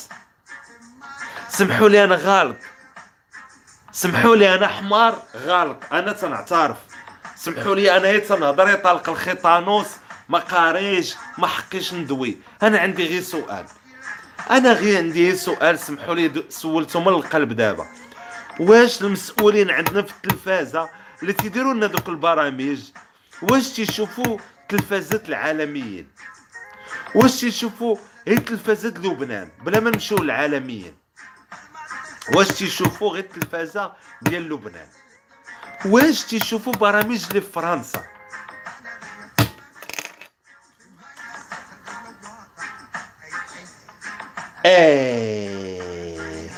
[1.48, 2.56] سمحوا لي أنا غلط
[3.92, 6.76] سمحوا لي أنا حمار غلط أنا تنعترف.
[7.36, 9.86] سمحوا لي أنا هي تنهضر يطلق الخيطانوس
[10.28, 12.38] ما قاريش ما حقيش ندوي.
[12.62, 13.64] أنا عندي غير سؤال.
[14.50, 17.86] أنا غير عندي سؤال سمحوا لي سولته من القلب دابا.
[18.60, 20.88] واش المسؤولين عندنا في التلفازة
[21.22, 22.80] اللي تيديروا لنا دوك البرامج
[23.42, 26.08] واش تيشوفوا التلفازات العالميين؟
[27.14, 27.96] واش تيشوفوا
[28.28, 30.94] غير تلفازات لبنان بلا ما نمشيو للعالميين؟
[32.34, 33.92] واش تيشوفوا غير التلفازه
[34.22, 34.88] ديال لبنان؟
[35.84, 38.04] واش تيشوفوا برامج اللي فرنسا
[44.64, 46.50] إيه.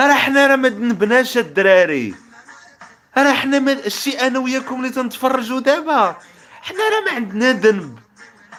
[0.00, 0.68] راه حنا راه ما
[1.36, 2.14] الدراري.
[3.22, 6.16] راه حنا ما الشيء أنا وياكم اللي تنتفرجوا دابا.
[6.62, 7.98] حنا راه ما عندنا ذنب.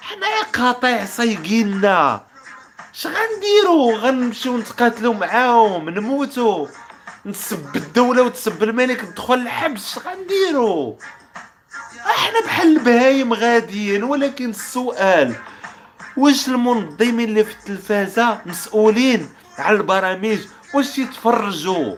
[0.01, 2.21] حنا قاطع صايقيننا
[2.95, 6.67] اش غنديرو؟ غنمشيو نتقاتلو معاهم نموتو.
[7.25, 9.97] نسب الدولة وتسب الملك ندخل الحبس.
[9.97, 10.97] اش غنديرو؟
[12.05, 14.03] إحنا بحال البهايم غاديين.
[14.03, 15.35] ولكن السؤال
[16.17, 20.39] واش المنظمين اللي في التلفازة مسؤولين على البرامج؟
[20.73, 21.95] واش يتفرجوا؟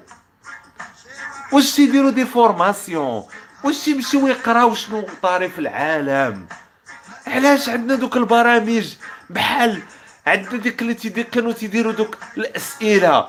[1.52, 3.24] واش يديروا des formations؟
[3.64, 6.46] واش يمشيو يقراو شنو طاري في العالم؟
[7.28, 8.94] علاش عندنا دوك البرامج
[9.30, 9.82] بحال
[10.28, 13.28] عندنا ديك اللي تيدير كانوا تيديروا دوك الأسئلة؟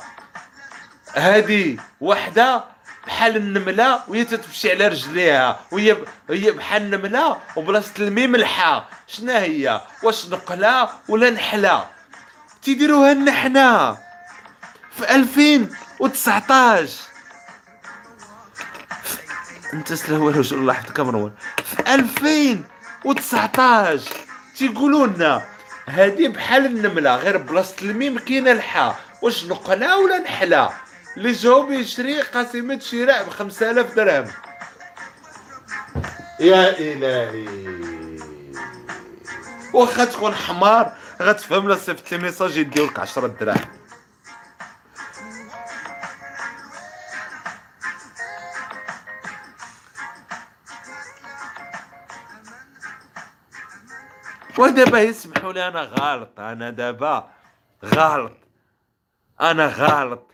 [1.15, 2.65] هذه وحدة
[3.07, 5.97] بحال النملة وهي تتمشي على رجليها وهي
[6.31, 11.87] هي بحال النملة وبلاصة الميم الحا شنا هي؟ واش نقلة ولا نحلة؟
[12.63, 13.99] تيديروها لنا حنا.
[14.97, 16.91] في 2019
[19.73, 21.33] انت وجه الله يحفظك يا مروان.
[21.65, 24.01] في 2019
[24.57, 25.43] تيقولوا لنا
[25.87, 30.71] هذه بحال النملة غير بلاصة الميم كاينة الحا واش نقلها ولا نحلا
[31.17, 34.27] اللي جاوب يشري قسيمة شراء ب 5000 درهم.
[36.41, 37.73] يا إلهي.
[39.73, 40.93] واخا تكون حمار
[41.23, 43.82] غتفهم لا صيفط لي ميساج يديولك 10 دراهم.
[54.59, 57.31] ودابا يسمحوا لي؟ أنا غلط أنا دابا
[57.85, 58.37] غلط.
[59.41, 60.27] أنا غلط.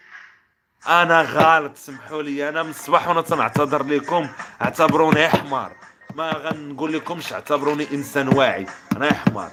[0.88, 1.76] أنا غلط.
[1.76, 4.28] سمحوا لي أنا من الصباح وأنا تنعتذر لكم.
[4.62, 5.72] اعتبروني حمار
[6.14, 8.66] ما غنقول لكمش اعتبروني إنسان واعي.
[8.96, 9.50] أنا حمار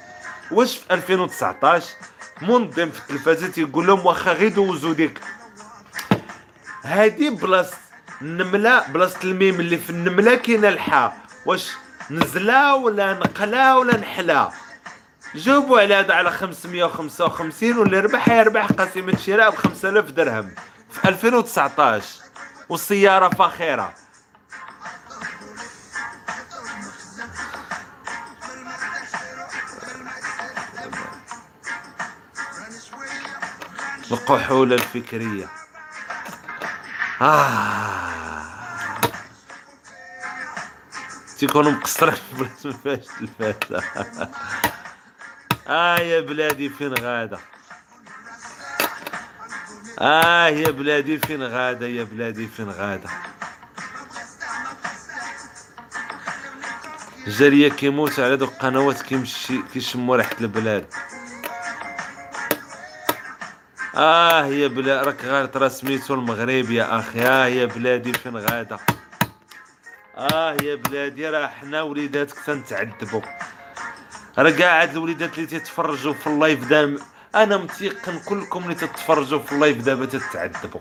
[0.51, 1.89] واش في 2019
[2.41, 5.19] منظم في التلفازه تيقول لهم واخا غير دوزو ديك.
[6.83, 7.77] هادي بلاصة
[8.21, 11.71] النملة بلاصة الميم اللي في النملة كاينة الحاء واش
[12.11, 14.49] نزلا ولا نقلا ولا نحلا.
[15.35, 20.55] جاوبوا على هذا على 555 واللي ربح يربح قسيمة شراء ب 5000 درهم
[20.91, 22.05] في 2019
[22.69, 23.93] والسيارة فاخرة.
[34.11, 35.49] القحولة الفكرية.
[37.21, 38.24] آه.
[41.39, 43.83] تيكونوا مقصرين في بلاصة ما فيهاش تلفازة
[45.67, 47.39] آه يا بلادي فين غادة؟
[49.99, 53.09] آه يا بلادي فين غادة؟ يا بلادي فين غادة؟
[57.27, 60.85] جارية كيموت على دوك القنوات كيمشي كيشموا ريحة البلاد.
[63.95, 67.21] آه يا بلا راك غالط راه سميتو المغرب يا أخي.
[67.21, 68.79] آه يا بلادي فين غادة؟
[70.17, 73.21] آه يا بلادي راه حنا وليداتك تنتعذبوا.
[74.37, 76.97] راه كاع هاد الوليدات اللي تيتفرجوا في ال live دابا
[77.35, 80.79] أنا متيقن كلكم اللي تتفرجوا في ال live دابا تتعذبوا.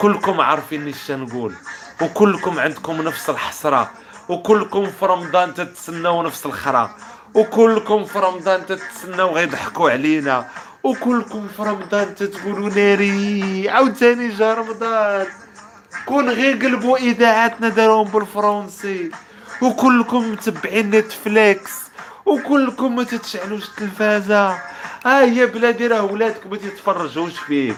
[0.00, 1.54] كلكم عارفين اش نقول
[2.02, 3.90] وكلكم عندكم نفس الحسرة
[4.28, 6.90] وكلكم في رمضان تتسناو نفس الخرا
[7.34, 10.48] وكلكم في رمضان تتسناو غيضحكوا علينا
[10.82, 15.26] وكلكم في رمضان تتقولوا ناري عاوتاني جا رمضان.
[16.06, 19.10] كون غير قلبوا إذاعاتنا داروهم بالفرنسي.
[19.62, 21.72] وكلكم متبعين Netflix.
[22.26, 24.50] وكلكم ما تتشعلوش التلفازة.
[25.06, 27.76] ها هي بلادي راه ولادك ما تيتفرجوش فيك.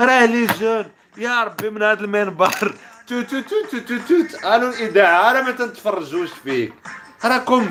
[0.00, 0.86] راه les jeunes.
[1.16, 2.74] يا ربي من هذا المنبر.
[3.06, 6.72] تو تو تو تو تو تو قالوا الإذاعة راه ما تتفرجوش فيك.
[7.24, 7.70] راكم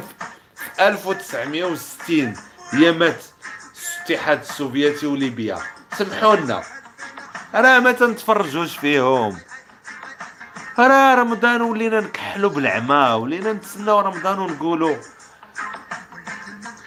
[0.56, 2.34] في 1960
[2.72, 3.24] هي مات
[3.97, 5.58] الاتحاد السوفيتي وليبيا.
[5.97, 6.64] سمحوا لنا.
[7.56, 9.38] راه ما تنتفرجوش فيهم.
[10.78, 14.95] راه رمضان ولينا نكحلوا بالعمى ولينا نتسناو رمضان ونقولوا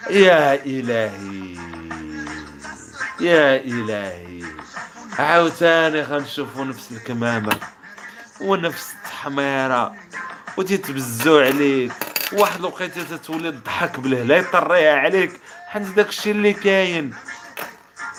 [0.09, 1.57] يا إلهي
[3.19, 4.43] يا إلهي
[5.19, 7.57] عاوتاني غنشوفوا نفس الكمامة
[8.41, 9.93] ونفس التحميرة
[10.57, 11.91] وتيتبزو عليك
[12.33, 17.13] واحد الوقيتة تتولي تضحك بالهلا يطريها عليك حيت داكشي اللي كاين.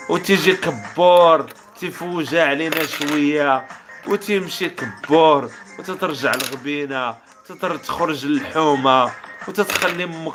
[0.08, 1.46] وتيجي كبور
[1.80, 3.66] تيفوجا علينا شوية
[4.06, 9.12] وتيمشي كبور وتترجع الغبينه تتر تخرج الحومه
[9.48, 10.34] وتتخلي أمك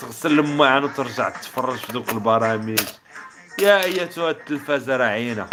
[0.00, 2.80] تغسل المعان وترجع تفرج في دوك البرامج.
[3.58, 5.46] يا أيتها التلفازة رعينة.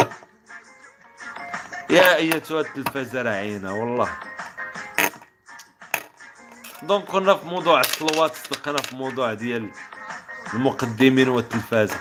[1.90, 4.10] يا أيتها التلفازة رعينة والله.
[6.82, 9.70] دونك كنا في موضوع الصلوات صدقنا في موضوع ديال
[10.54, 11.98] المقدمين والتلفازة.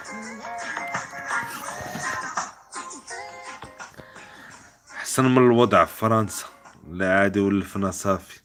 [5.09, 6.45] أحسن من الوضع في فرنسا.
[6.91, 8.39] لا عادي ولفنا صافي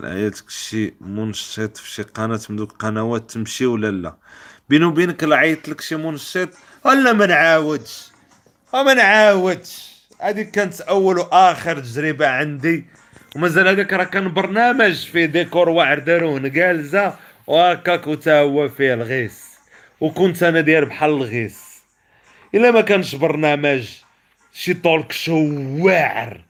[0.00, 4.16] عيطك شي منشط في شي قناة من دوك القنوات تمشي ولا لا؟
[4.68, 6.48] بيني وبينك عيط لك شي منشط.
[6.84, 8.08] ولا ما نعاودش.
[8.74, 9.88] وما نعاودش.
[10.20, 12.86] هذه كانت أول وآخر تجربة عندي.
[13.36, 17.14] ومازال هذاك راه كان برنامج فيه ديكور واعر داروه نقالزة.
[17.46, 19.44] وهكاك وتا هو فيه الغيس.
[20.00, 21.82] وكنت أنا داير بحال الغيس.
[22.54, 24.07] إلا ما كانش برنامج.
[24.52, 25.36] شي طولك شو
[25.84, 26.40] واعر.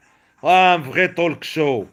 [0.44, 1.84] آه بغي طولك شو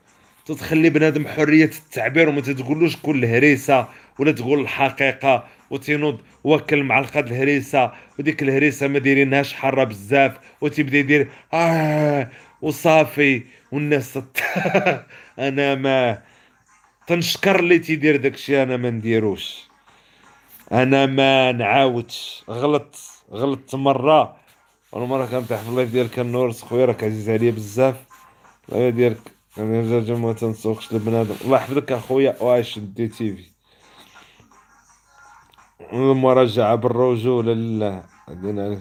[0.46, 3.88] تتخلي بنادم حرية التعبير وما تتقولوش كل هريسة
[4.20, 7.92] ولا تقول الحقيقة وتنوض وكل معلقة الهريسة.
[8.20, 12.30] وديك الهريسة ما دايرينهاش حارة بزاف وتبدأ يدير آه
[12.62, 14.20] وصافي والناس.
[15.40, 16.22] أنا ما
[17.08, 19.64] تنشكر اللي تيدير داكشي أنا ما نديروش.
[20.72, 22.44] أنا ما نعاودش.
[22.50, 22.96] غلط
[23.32, 24.45] غلطت مرة.
[24.94, 27.96] أنا مرة كنطيح في اللايف ديالك النور خويا؟ راك عزيز عليا بزاف.
[28.70, 33.52] اللايف ديالك أنا رجع ما تنسوقش لبنادم الله يحفظك اخويا وعايش دي تي في.
[35.94, 38.80] المراجعة بالرجولة لله عندنا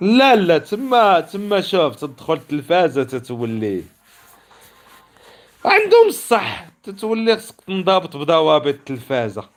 [0.00, 3.84] لا لا تما تما شوف تدخل التلفازة تتولي.
[5.64, 9.48] عندهم الصح تتولي خصك تنضبط بضوابط التلفازة.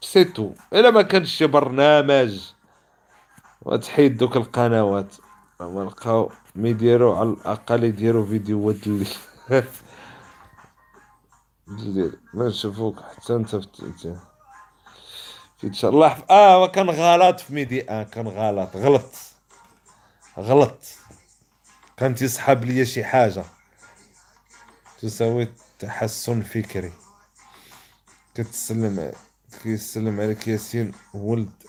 [0.00, 2.40] c'est tout إلا ما كانش شي برنامج.
[3.64, 5.14] وتحيد دوك القنوات.
[5.60, 9.06] ما لقاو ما يديروا على الأقل يديروا فيديوهات اللي
[11.68, 13.66] الليل ما نشوفوك حتى أنت في
[15.64, 16.24] إن شاء الله.
[16.30, 17.90] آه كان غلط في Medi.
[17.90, 18.76] آه كان غلط.
[18.76, 19.14] غلط.
[20.38, 20.78] غلط.
[21.96, 23.44] كان تيسحب لي شي حاجة.
[25.00, 25.48] تساوي
[25.78, 26.92] تحسن فكري.
[28.34, 29.12] كتسلم
[29.62, 31.61] كيسلم عليك ياسين ولد.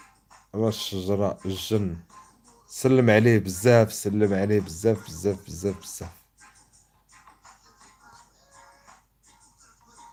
[0.55, 1.97] على الشجرة الجن
[2.67, 6.09] سلم عليه بزاف سلم عليه بزاف بزاف بزاف بزاف.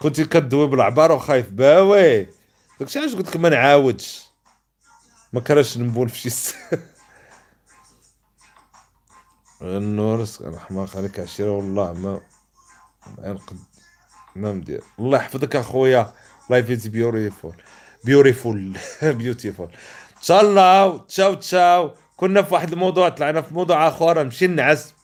[0.01, 2.26] كنتي كدوي بالعبارة وخايف باوي
[2.80, 4.24] داكشي علاش قلت لك ما نعاودش؟
[5.32, 6.55] ما كرهش نبون في شي.
[9.62, 12.20] النور رحمة عليك عشيرة والله ما
[13.18, 13.57] ما نقد
[14.36, 16.12] ما مدير الله يحفظك اخويا
[16.51, 17.55] لايف از بيوتيفول
[18.05, 19.68] بيوتيفول بيوتيفول
[20.23, 21.91] ان تشاو تشاو.
[22.16, 24.95] كنا في واحد الموضوع طلعنا في موضوع آخر نمشي نعس